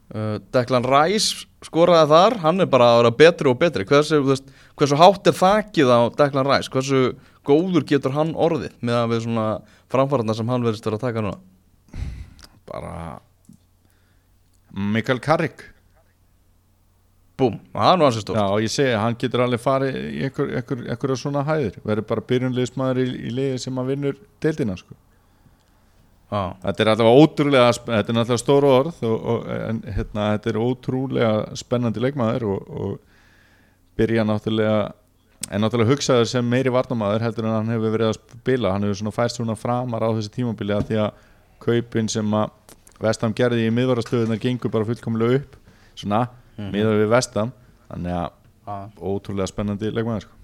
[0.08, 3.86] Uh, Declan Rice skoraði þar hann er bara að vera betri og betri.
[3.86, 4.48] Hversu, veist,
[4.80, 6.72] hversu hátt er þakið á Declan Rice?
[6.72, 9.48] Hversu góður getur hann orðið með að við svona
[9.92, 11.38] framfærarna sem hann verðist að taka núna?
[12.68, 13.20] Bara
[14.74, 15.64] Mikael Carrick
[17.38, 18.40] búm, það er nú ansið stórt.
[18.40, 21.78] Já, ég segi, hann getur alveg farið í einhver, einhver, einhverja svona hæðir.
[21.86, 24.98] Verður bara byrjunliðsmaður í, í liði sem að vinnur deildina sko.
[26.28, 30.50] Já, Þetta er allavega ótrúlega þetta er náttúrulega stóru orð og, og, en hérna, þetta
[30.52, 31.30] er ótrúlega
[31.62, 32.98] spennandi leikmaður og, og
[33.98, 34.82] byrja náttúrulega
[35.48, 39.00] en náttúrulega hugsaður sem meiri varnamaður heldur en hann hefur verið að spila hann hefur
[39.00, 41.24] svona fæst svona framar á þessi tímabili að því að
[41.64, 42.52] kaupin sem að
[43.02, 45.58] Vestam gerði í miðvarastöðunar gengur bara fullkomlega upp.
[45.98, 46.24] Svona,
[46.58, 47.54] mm miðað við Vestam
[47.88, 48.28] þannig að
[48.68, 48.76] já.
[48.98, 50.36] ótrúlega spennandi leikmaður sko.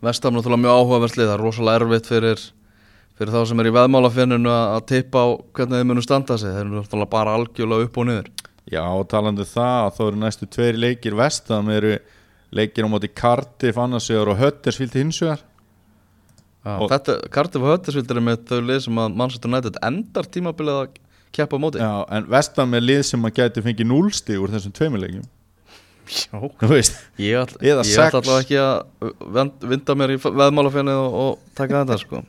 [0.00, 2.44] Vestam náttúrulega mjög áhugaverslið, það er rosalega erfitt fyrir,
[3.18, 6.64] fyrir þá sem er í veðmálafinninu að tippa á hvernig þið munum standa sig, þeir
[6.66, 8.30] eru náttúrulega bara algjörlega upp og niður.
[8.70, 11.94] Já, og talandi um það að þá eru næstu tveir leikir Vestam eru
[12.52, 15.44] leikir á móti Cardiff annarsvegar og Huddersfield hinsvegar
[16.60, 20.98] Cardiff og Höttisvild er með þau lið sem að Manchester United endar tímabilið að
[21.32, 21.78] keppa á móti.
[21.82, 25.28] Já, en Vestam er lið sem að gæti fengið núlstig úr þessum tveimur leikjum.
[26.10, 26.40] Já.
[26.58, 27.60] Þú veist, Ég ætla,
[28.18, 32.22] allavega ekki að vinda mér í veðmálafinni og, og taka þetta sko.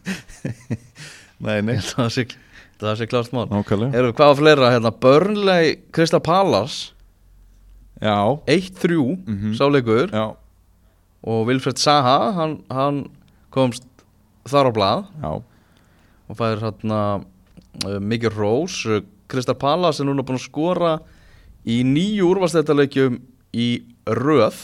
[1.47, 2.25] nei, nei, það sé,
[2.99, 3.47] sé klart mál.
[3.49, 3.95] nákvæmlega.
[3.97, 4.69] Eru hvað var fleira?
[4.75, 6.91] Hérna, Burnley, Crystal Palace,
[8.01, 8.17] Já,
[8.49, 9.51] 1-3, Mhm.
[9.57, 10.09] sáleikur.
[10.13, 10.35] Já,
[11.23, 13.03] og Wilfred Saha, hann, hann
[13.53, 13.83] komst
[14.49, 15.03] þar á blað.
[15.21, 15.33] Já.
[16.29, 17.01] Og fær hérna
[17.83, 20.97] mikið rós Uh, Crystal Palace er núna búin að skora
[21.63, 23.21] í nýju úrvastættarleikjum
[23.55, 23.67] í
[24.11, 24.59] röð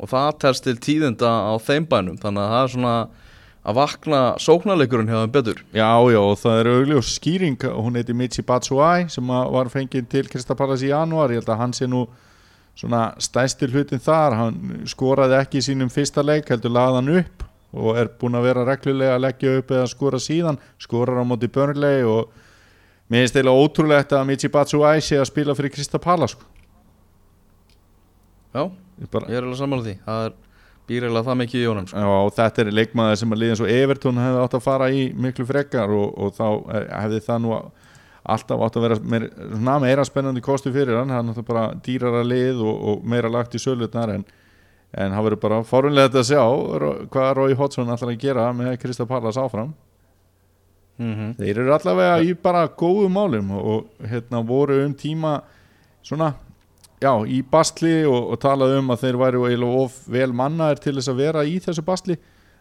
[0.00, 2.16] og það telst til tíðinda á þeim bænum.
[2.20, 2.94] Þannig að það er svona
[3.64, 5.60] að vakna sóknarleikurinn þeim betur.
[5.76, 7.58] Já, já, og það er augljós skýring.
[7.60, 11.32] Hún heiti Michi Batshuayi sem var fengið til Kristapalas í janúar.
[11.32, 12.06] Ég held að hann sé nú
[12.74, 17.44] svona stæstil hlutin þar, hann skoraði ekki í sínum fyrsta leik, heldur laði hann upp
[17.74, 21.50] og er búin að vera reglulega að leggja upp eða skora síðan, skorar á móti
[21.50, 22.30] Burnley og
[23.10, 26.48] mér finnst eiginlega ótrúlegt að Michi Batshuayi sé að spila fyrir Kristapalas sko.
[28.54, 28.70] Já,
[29.02, 30.34] Ég bara, ég er alveg sammála því það er
[30.88, 32.02] býrilega það mikið í jónum sko.
[32.02, 35.00] Já, og þetta er leikmaður sem að liðin svo Everton hefði átt að fara í
[35.24, 36.46] miklu frekar og, og þá
[37.00, 37.54] hefði það nú
[38.34, 39.26] alltaf átt að vera meir,
[39.82, 43.56] meira spennandi kosti fyrir hann, hann er náttúrulega bara dýrara lið og, og meira lagt
[43.56, 44.24] í sölutnar en,
[44.94, 46.42] en það verður bara forunlega að sjá
[47.12, 49.74] hvað Rói Hodgson ætlar að gera með Krista Pallas áfram.
[50.98, 55.40] Mm þeir eru allavega í bara góðum málum og, hérna voru um tíma
[56.02, 56.34] svona
[57.02, 61.10] já, í bastli og, og talaði um að þeir eiginlega of vel mannaðir til þess
[61.10, 62.16] að vera í þessu bastli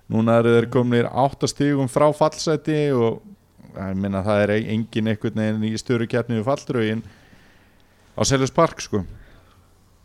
[0.10, 3.22] núna eru þeir komnir áttastigum frá fallseti og
[3.96, 7.04] minna það er engin einhvern veginn í störu keppni við falldraugin
[8.18, 9.04] á Selhus Park sko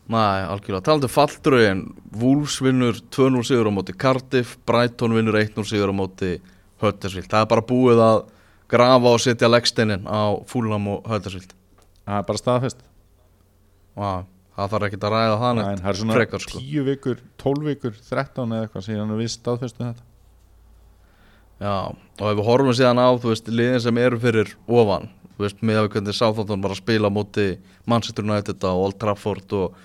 [0.08, 1.82] Næ, algjörlega, talandi falldraugin
[2.16, 6.38] Wolves vinnur 2-0 sigur á móti Cardiff, Brighton vinnur 1-0 sigur á móti
[6.80, 8.22] Huddersfield, það er bara búið að
[8.72, 11.52] grafa og setja leggsteinin á Fulham og Huddersfield.
[12.08, 12.80] Það er bara staðfest.
[13.98, 14.10] Vá,
[14.56, 16.62] það þarf ekki að ræða það Nei, neitt það er svona frekar, sko.
[16.62, 20.06] 10 vikur, 12 vikur 13 eða eitthvað síðan við staðfestu þetta.
[21.58, 25.44] Já, og ef við horfum síðan á, þú veist, liðin sem eru fyrir ofan, þú
[25.44, 27.46] veist, með að við hvernig Southampton bara að spila móti
[27.90, 29.80] Manchester United á Old Trafford og,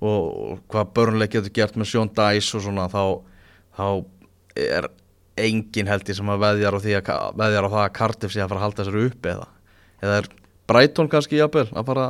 [0.00, 3.02] og, hvað börnleik getur gert með Sean Dice og svona, þá,
[3.78, 3.86] þá
[4.58, 4.88] er
[5.38, 8.50] engin held ég sem að veðjar á, að, veðjar á það að Cardiff sé að
[8.52, 9.46] fara að halda þessari upp eða,
[10.02, 10.30] eða er
[10.68, 12.06] Brighton kannski jafnvel að fara,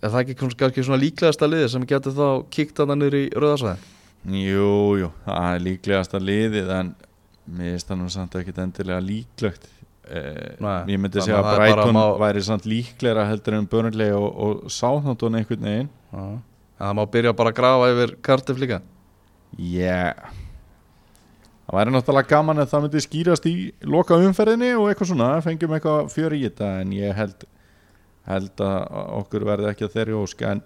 [0.00, 3.24] er það ekki kannski, svona líklegasta liði sem getur þá kíkt að það niður í
[3.36, 3.90] rauðarsvæðin?
[4.40, 4.70] Jú,
[5.02, 6.94] jú, það er líklegasta liðið en
[7.44, 9.68] mér finnst það nú samt ekkit endilega líklegt.
[10.04, 14.26] Eh, Nei, ég myndi segja að Brighton má- væri samt líklegra heldur en Burnley og,
[14.32, 15.90] og Southampton einhvern veginn.
[16.12, 16.42] Já, en
[16.84, 18.80] það má byrja bara að grafa yfir Cardiff líka.
[19.58, 20.14] yeah.
[21.64, 23.56] það væri náttúrulega gaman að það myndi skýrast í
[23.88, 27.46] loka umferðinni og eitthvað svona, fengjum eitthvað fjör í þetta en ég held
[28.28, 30.64] held að okkur verði ekki að þeirri óska en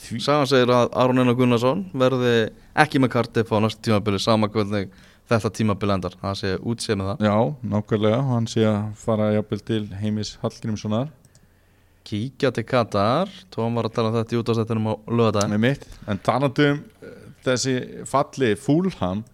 [0.00, 2.34] því, Sagan segir að Aron Einar Gunnarsson verði
[2.78, 4.90] ekki með Cardiff á næstu tímabili sama hvernig
[5.30, 6.16] þetta tímabili endar.
[6.20, 7.24] Það sé útséð með það.
[7.28, 7.34] Já,
[7.74, 8.20] nákvæmlega.
[8.30, 11.10] Hann sé að fara jafnvel til heimis Hallgrímssonar
[12.06, 13.30] Kíkja til Katar.
[13.52, 15.88] Tóm var að tala um þetta í útastættinum á lögadaginn með mitt.
[16.08, 17.74] En talandi um eh, þessi
[18.08, 19.24] falli fúlham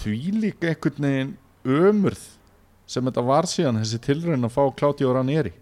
[0.00, 1.32] því líka einhvern veginn
[1.66, 2.22] ömurð
[2.90, 5.52] sem þetta var síðan þessi tilraun að fá Claudio Ranieri.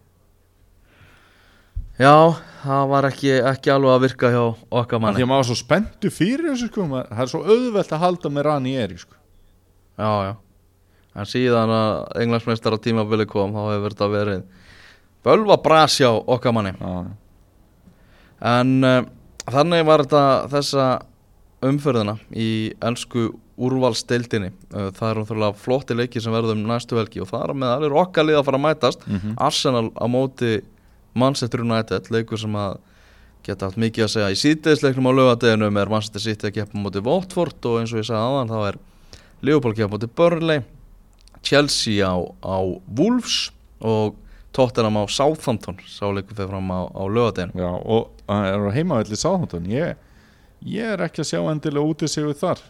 [1.99, 2.14] Já,
[2.62, 5.57] það var ekki, ekki alveg að virka hjá okkar því manni að maður var svo
[5.59, 9.16] spenntu fyrir þessu sko, það er svo auðvelt að halda með Ranieri sko.
[9.99, 10.35] Já, já.
[11.18, 14.45] En síðan að englandsmeistar á tímabili kom þá hefur þetta verið
[15.29, 16.72] Bölva bras hjá okkar manni.
[16.81, 17.05] Já,
[18.49, 19.03] En uh,
[19.51, 20.89] þannig var þetta þessa
[21.66, 24.53] umferðina í ennsku úrvalsdeildinni.
[24.70, 27.97] Uh, það eru náttúrulega flotti leiki sem verðum næstu helgi og það er með alveg
[28.05, 29.09] okkar lið að fara að mætast.
[29.09, 29.35] Mhm.
[29.49, 30.53] Arsenal á móti
[31.18, 32.79] Manchester United leikur sem að
[33.47, 37.07] geta haft mikið að segja í síðdeisleiknum á lögadeginum er Manchester City að keppa mútið
[37.09, 38.79] Watford og eins og ég sagði aðan þá er
[39.43, 40.64] Liverpool að keppa mútið Burnley
[41.47, 42.57] Chelsea á, á
[42.99, 43.51] Wolves
[43.81, 44.18] og
[44.57, 49.18] Tottenham á Southampton sáleikum fyrir fram á, á lögadeginum Já, og það er á heimavelli
[49.20, 50.01] sáþáttun ég,
[50.64, 52.62] ég er ekki að sjá endilega út í sig þar.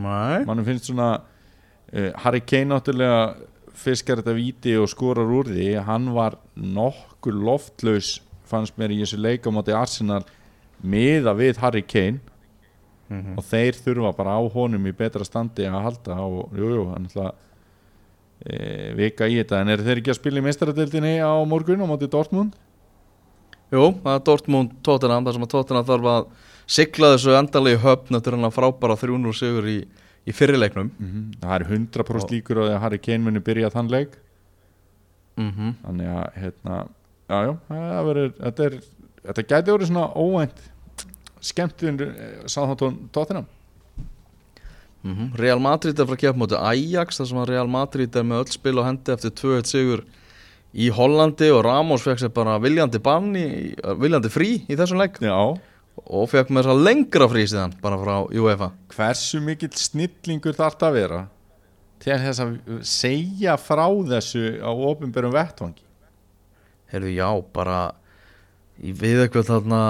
[0.00, 0.46] Nei.
[0.48, 3.36] Mannum finnst svona uh, Harry Kane náttúrulega
[3.80, 5.74] fiskar þetta víti og skorar úr því.
[5.86, 8.18] Hann var nokkur loftlaus
[8.50, 10.24] fannst mér í þessu leika á móti Arsenal
[10.82, 12.24] miða við Harry Kane.
[13.10, 13.38] Mhm.
[13.38, 17.08] og þeir þurfa bara á honum í betra standi að halda og jújú, jú, hann
[17.08, 17.38] ætla e,
[18.96, 19.60] vika í þetta.
[19.60, 22.54] En eru þeir ekki að spila í meistaradeildinni á morgun á móti Dortmund?
[23.70, 26.30] Jú, það er Dortmund Tottenham þar sem að Tottenham þarf að
[26.70, 29.76] sigla þessu endalegi höfn eftir hann að frábara 300 sigur í,
[30.26, 30.90] í fyrirleiknum
[31.42, 34.18] Það er 100% líkur á því að Harry Kane muni byrja þann leik.
[35.38, 36.80] Mm þannig að hérna,
[37.30, 38.74] já, já, það verður þetta, er,
[39.28, 40.60] þetta gæti verið svona óvænt
[41.40, 42.00] skemmtun
[42.50, 43.46] sáðháttun Tottenham
[45.04, 45.36] -hmm.
[45.38, 48.42] Real Madrid er frá að keppa móti Ajax þar sem að Real Madrid er með
[48.44, 50.04] öll spil á hendi eftir 2-1 sigur
[50.74, 55.58] í Hollandi og Ramos fekk sér bara viljandi bann í, viljandi frí í þessum Já,
[56.06, 58.70] og fekk með þess að lengra frí síðan bara frá UEFA.
[58.94, 61.20] Hversu mikill snillingur þarf það að vera
[62.00, 62.54] til þess að
[62.86, 65.84] segja frá þessu á ofinberum vettvangi?
[66.90, 67.92] Heyrðu, já, bara
[68.80, 69.82] í við eitthvað þarna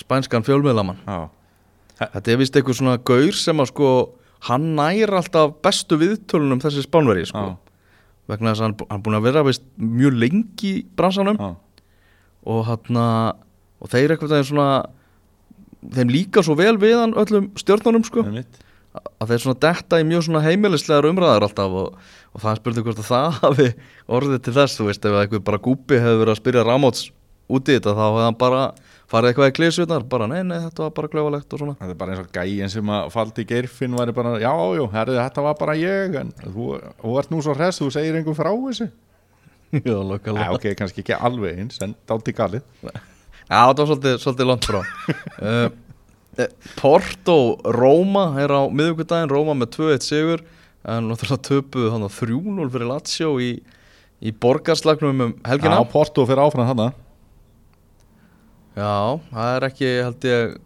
[0.00, 1.02] spænskan fjölmiðlamann.
[1.04, 1.28] Já,
[2.00, 3.88] Þetta er vist eitthvað svona gaur sem að sko
[4.48, 7.44] hann nær alltaf bestu viðtölunum þessi spánveri sko.
[7.50, 7.84] Já,
[8.30, 11.40] vegna þess að hann, hann búin að vera vist mjög lengi í bransanum.
[11.40, 11.50] Já,
[12.50, 13.04] og hann
[13.80, 14.70] og þeir eitthvað er svona
[15.96, 18.24] þeim líka svo vel við hann öllum stjórnunum sko.
[18.90, 21.98] Að þeir svona detta í mjög svona heimilislegar umræðar alltaf og,
[22.34, 23.68] og það spurði hvort að það hafi
[24.10, 27.04] orðið til þess, þú veist, ef eitthvað bara gúpi hefur verið að spyrja Ramóts
[27.50, 28.64] út í þetta þá hefði hann bara
[29.10, 31.76] farið eitthvað í klísutnar bara nei, nei, þetta var bara glöfalegt og svona.
[31.80, 35.16] Þetta er bara eins og gæin sem að faldi geirfinn væri bara, já, já, herri,
[35.18, 36.68] þetta var bara ég en þú,
[37.00, 38.90] þú ert nú svo hress þú segir einhver frá þessu.
[39.70, 42.64] Já, Já, lokkalega ok, kannski ekki alveg eins en dátti galið.
[42.82, 42.96] Já,
[43.50, 44.80] þetta var svolítið, svolítið langt frá.
[45.38, 46.46] Uh,
[46.80, 47.36] Porto
[47.76, 50.42] Róma er á miðvíkudaginn Róma með 2-1 sigur.
[50.82, 53.52] En náttúrulega töpuðu hann á 3-0 fyrir Lazio í,
[54.26, 55.78] í borgarslagnum um helgina.
[55.78, 56.90] Já, Porto fyrir áfram þarna
[58.76, 60.58] Já, það er ekki held ég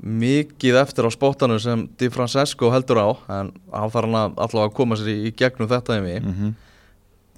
[0.00, 4.76] mikið eftir á spottanum sem Di Francesco heldur á en hann þarf hann allavega að
[4.78, 6.22] koma sér í, í gegnum þetta í mig.
[6.24, 6.54] Mm -hmm.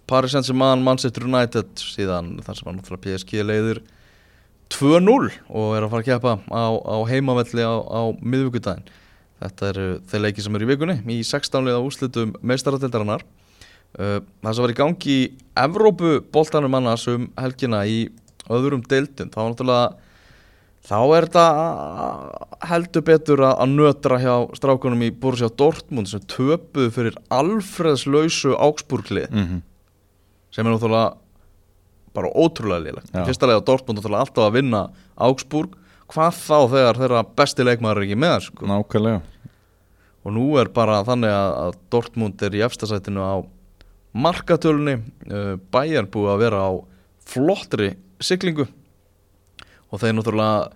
[0.06, 3.82] Paris Saint-Germain, Manchester United síðan þar sem hann náttúrulega PSG leiðir
[4.72, 8.84] 2-0 og er að fara að keppa á, á heimavelli á, á miðvíkudaginn
[9.42, 14.54] þetta eru þeir leiki sem eru í vikunni í 16 liða úrslitum meistaratildarinnar uh, það
[14.54, 15.30] sem var í gangi í
[15.62, 18.06] Evrópu boltanum annars um helgina í
[18.50, 19.30] öðrum deildum
[20.82, 21.46] þá er þetta
[22.66, 29.28] heldur betur að, að nötra hjá strákunum í Borussia Dortmund sem töpuðu fyrir alfreðslausu Augsburglið
[29.30, 29.60] Mm
[30.52, 31.16] sem er náttúrulega
[32.12, 34.82] bara ótrúlega í fyrsta lega Dortmund náttúrulega alltaf að vinna
[35.16, 35.78] Augsburg.
[36.12, 38.68] Hvað þá þegar þeirra besti leikmaður er ekki með sko.
[38.68, 39.22] Nákvæmlega.
[40.22, 43.34] Og nú er bara þannig að, Dortmund er í efstasætinu á
[44.12, 44.98] markatölunni.
[45.24, 46.70] Uh, Bayern búið að vera á
[47.32, 47.94] flottri
[48.26, 48.66] siglingu.
[49.92, 50.70] Og þeir náttúrulega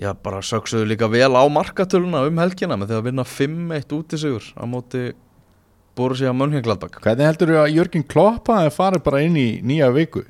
[0.00, 4.14] já bara söksuðu líka vel á markatöluna um helgina með því að vinna 5-1 út
[4.14, 5.12] í sigur á móti
[5.96, 7.00] Borussia Mönchengladbach.
[7.04, 10.24] Hvernig heldur þú að Jörgen Kloppa er farið bara inn í nýja viku?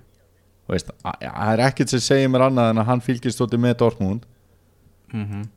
[0.66, 4.26] Það er ekkert sem segir mér annað en að hann fylgist stótti með Dortmund.
[5.12, 5.48] Mm -hmm.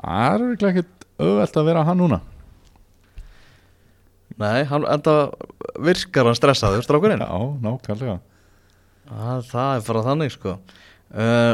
[0.00, 2.20] Það er örugglega ekkert auðvelt að vera hann núna.
[4.38, 5.30] Nei, hann enda
[5.78, 7.20] virkar hann stressaður strákurinn.
[7.20, 8.20] Já, nákvæmlega
[9.10, 10.54] Það, það er bara þannig sko.
[11.10, 11.52] Uh,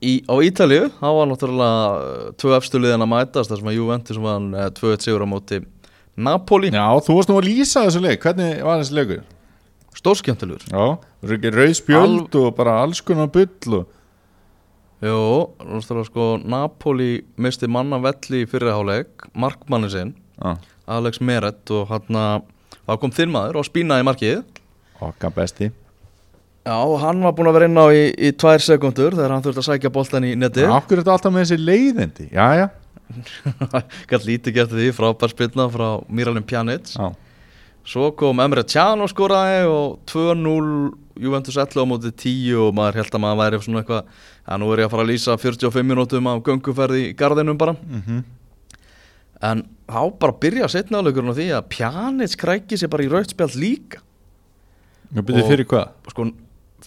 [0.00, 3.76] í, Á Ítalíu þá var náttúrulega uh, tvö efstu liðin að mætast þar sem að
[3.76, 5.60] Juventus var uh, tvö eitt sigur á móti
[6.16, 8.22] Napoli, Já, þú varst nú að lýsa þessu leik.
[8.24, 9.24] Hvernig var þessi leikur?
[9.96, 10.64] stórskemmtilegur.
[10.68, 10.98] Já,
[11.56, 13.92] rauð spjöld og bara alls konar bull og...
[15.04, 15.16] Jú,
[15.60, 20.56] náttúrulega sko Napoli misti manna velli í fyrirháleik markmanni sinn, Já,
[20.96, 22.20] Alex Meret og hann
[22.86, 24.62] þá kom þinn maður og spínaði markið.
[25.04, 25.68] Okkar besti
[26.66, 29.62] Já, hann var búinn að vera inn á í, í tvær sekundur þegar hann þurfti
[29.62, 30.66] að sækja boltan í netið.
[30.74, 32.26] Akkur er þetta alltaf með þessi leiðindi?
[32.34, 32.66] Já, já,
[34.10, 36.90] Gætt lítið gert því, frábær spilna frá Miralem Pjanic.
[36.98, 37.12] Já.
[37.86, 42.98] Svo kom Emre Can og skoraði og 2-0 Juventus 11 á móti 10 og maður
[42.98, 44.08] held að maður væri svona eitthvað
[44.50, 47.76] að nú er ég að fara að lýsa 45 minútum af gönguferð í gardinum bara.
[47.86, 48.24] Mm
[49.44, 53.56] en þá bara byrja setna áleikurinn á því að Pjanic krækir sér bara í rautspjald
[53.60, 53.98] líka.
[55.12, 55.90] Byrði Og- fyrir hvað?
[56.10, 56.24] sko,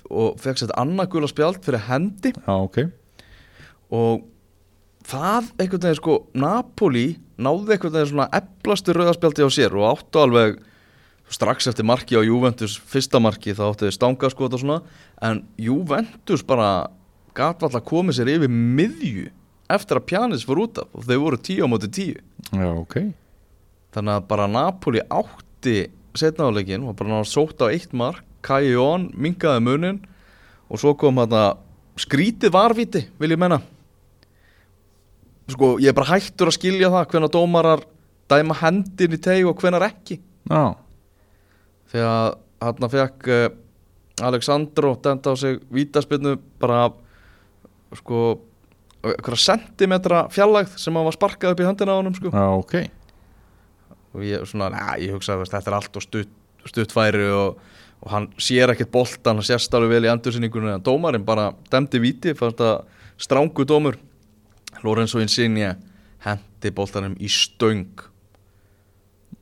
[0.10, 2.34] og fekk sér annað gula spjald fyrir hendi.
[2.36, 2.82] Já, ok.
[3.95, 4.26] Og
[5.10, 7.08] það einhvern veginn sko Napoli
[7.39, 10.60] náði einhvern veginn svona eblastu rauðarspjaldi á sér og áttu alveg
[11.30, 14.80] strax eftir marki á Juventus fyrsta marki þá áttu þau stangaskot og svona.
[15.22, 16.89] En Juventus bara
[17.38, 19.30] gat alltaf komið sér yfir miðju
[19.70, 22.18] eftir að Pjanis fór út af og þau voru 10 á móti 10
[22.58, 22.95] Já, ok.
[23.93, 25.78] Þannig að bara Napoli átti
[26.18, 30.00] setnaðuleikin og bara náða sótt á eitt mark Kai Jón mingaði munin
[30.70, 31.58] og svo kom þarna
[32.00, 33.60] skrítið varviti vil ég menna
[35.50, 37.86] sko ég er bara hættur að skilja það hvenær dómarar
[38.30, 40.20] dæma hendin í teg og hvenær ekki.
[40.50, 40.76] Já,
[41.90, 43.48] þegar hann fekk uh,
[44.30, 46.90] Alexandro denda á sig vítaspinnu bara
[47.98, 48.40] sko
[49.00, 52.34] einhverja sentimetra fjallægð sem hann var sparkað upp í höndina á honum sko.
[52.34, 52.76] Já, ok.
[54.18, 56.32] Og ég svona, næ, ég hugsaði veist, þetta er allt og stutt,
[56.68, 57.60] stuttfæri og,
[58.00, 62.00] og hann sér ekkert boltan, hann sérst alveg vel í endursinningunni en dómarinn bara demdi
[62.00, 62.86] víti, fannst að
[63.20, 64.00] strángu dómur.
[64.86, 65.74] Lorenzo Insigne
[66.24, 67.89] hendi boltanum í stöng.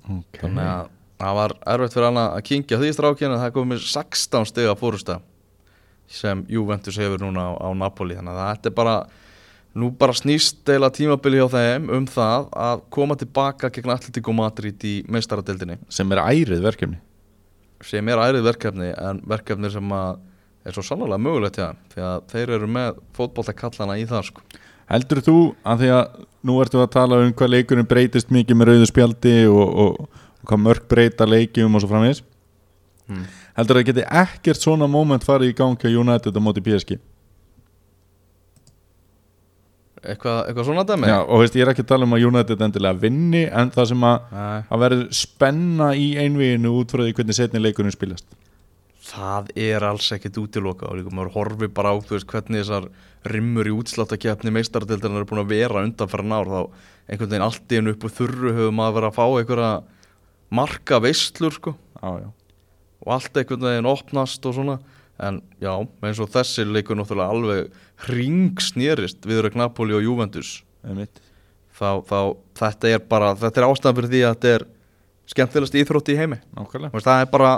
[0.07, 0.41] Ok.
[0.41, 0.89] Þannig að
[1.21, 5.19] það var erfitt fyrir hann að kingja því strákinu en það komið 16 stiga fórusta
[6.07, 8.17] sem Juventus hefur núna á, á Napoli.
[8.17, 8.97] Þannig að þetta er bara
[9.77, 14.81] nú bara snýst deila tímabili hjá þeim um það að koma tilbaka gegn Atletico Madrid
[14.87, 15.77] í meistaradeildinni.
[15.93, 17.01] Sem er ærið verkefni
[17.85, 20.23] sem er ærið verkefni en verkefni sem að
[20.67, 24.45] er svo sannlega mögulegt þeim því að þeir eru með fótboltakallana í það sko.
[24.87, 28.71] Heldur þú að því að nú ertu að tala um hvað leikurinn breytist mikið með
[28.71, 30.01] rauðu spjaldi og, og,
[30.41, 32.23] og hvað mörg breyta leikjum og svo framvegis
[33.07, 33.23] Hmm.
[33.55, 36.97] Heldur það geti ekkert svona moment farið í gangi á United á móti PSG
[40.13, 41.09] eitthvað, eitthvað svona dæmi?
[41.11, 43.89] Já, og veist, ég er ekki að tala um að United endilega vinni en það
[43.91, 44.35] sem að,
[44.67, 48.27] að verður spenna í einvíinu út frá því hvernig setni leikurinn spilast.
[49.07, 52.89] Það er alls ekkit útiloka og maður horfi bara á þú veist, hvernig þessar
[53.27, 56.59] rimmur í útsláttakefni meistaradeildarinn eru búin að vera undan fyrir nár þá
[57.07, 59.71] einhvern veginn allt í hennu upp úr þurru hefur maður verið að fá einhverja
[60.59, 64.77] marka veistlur sko og allt einhvern veginn opnast og svona
[65.23, 65.71] en já,
[66.05, 70.57] eins og þessi leikur náttúrulega alveg ringsnýrist við Napoli og Juventus.
[71.77, 72.19] Þá, þá
[72.57, 74.67] þetta er bara þetta er ástæðan fyrir því að þetta er
[75.27, 76.39] skemmtilegast íþrótti í heimi.
[76.57, 77.51] Veist, það er bara,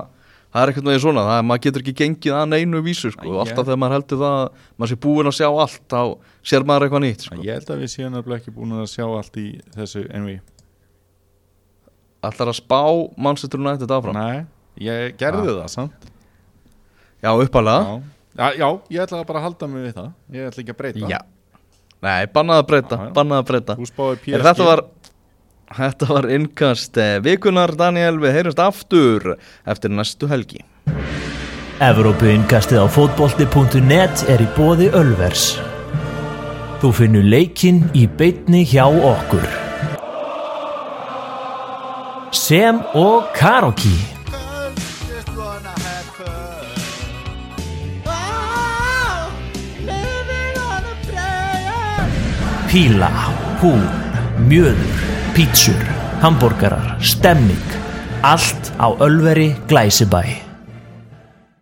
[0.50, 3.28] það er einhvern veginn svona það er, maður getur ekki gengið að neinu vísu sko,
[3.30, 6.02] Æ, alltaf þegar maður heldur það að maður sé búinn að sjá allt þá
[6.52, 7.40] sér maður eitthvað nýtt sko.
[7.46, 10.40] Ég held að við séum nefnilega ekki búin að sjá allt í þessu enví
[12.20, 12.82] Ætlar að spá
[13.16, 14.18] Manchester United áfram?
[14.18, 14.42] Nei,
[14.84, 16.10] ég gerði það samt
[17.24, 18.00] Já, uppalega já.
[18.40, 21.12] Já, já, ég ætla bara að halda mig við það Ég ætla ekki að breyta
[21.12, 21.20] Já.
[22.00, 23.78] Nei, bannað að breyta, bannað að breyta
[24.34, 24.86] Er þetta var
[25.70, 29.36] Þetta var innkast eh, vikunar Daniel, við heyrjumst aftur
[29.70, 30.64] eftir næstu helgi
[31.80, 35.54] Evrópuinkastið á fótbolti.net er í bóði Ölvers.
[36.82, 39.48] Þú finnur leikinn í beitni hjá okkur.
[42.36, 44.19] Sem og Karoki.
[52.70, 53.10] Píla,
[53.62, 53.82] húl,
[54.46, 55.00] mjöður,
[55.34, 55.82] pítsur,
[56.22, 57.66] hambúrgarar, stemming.
[58.22, 60.49] Allt á Ölveri Glæsibæ.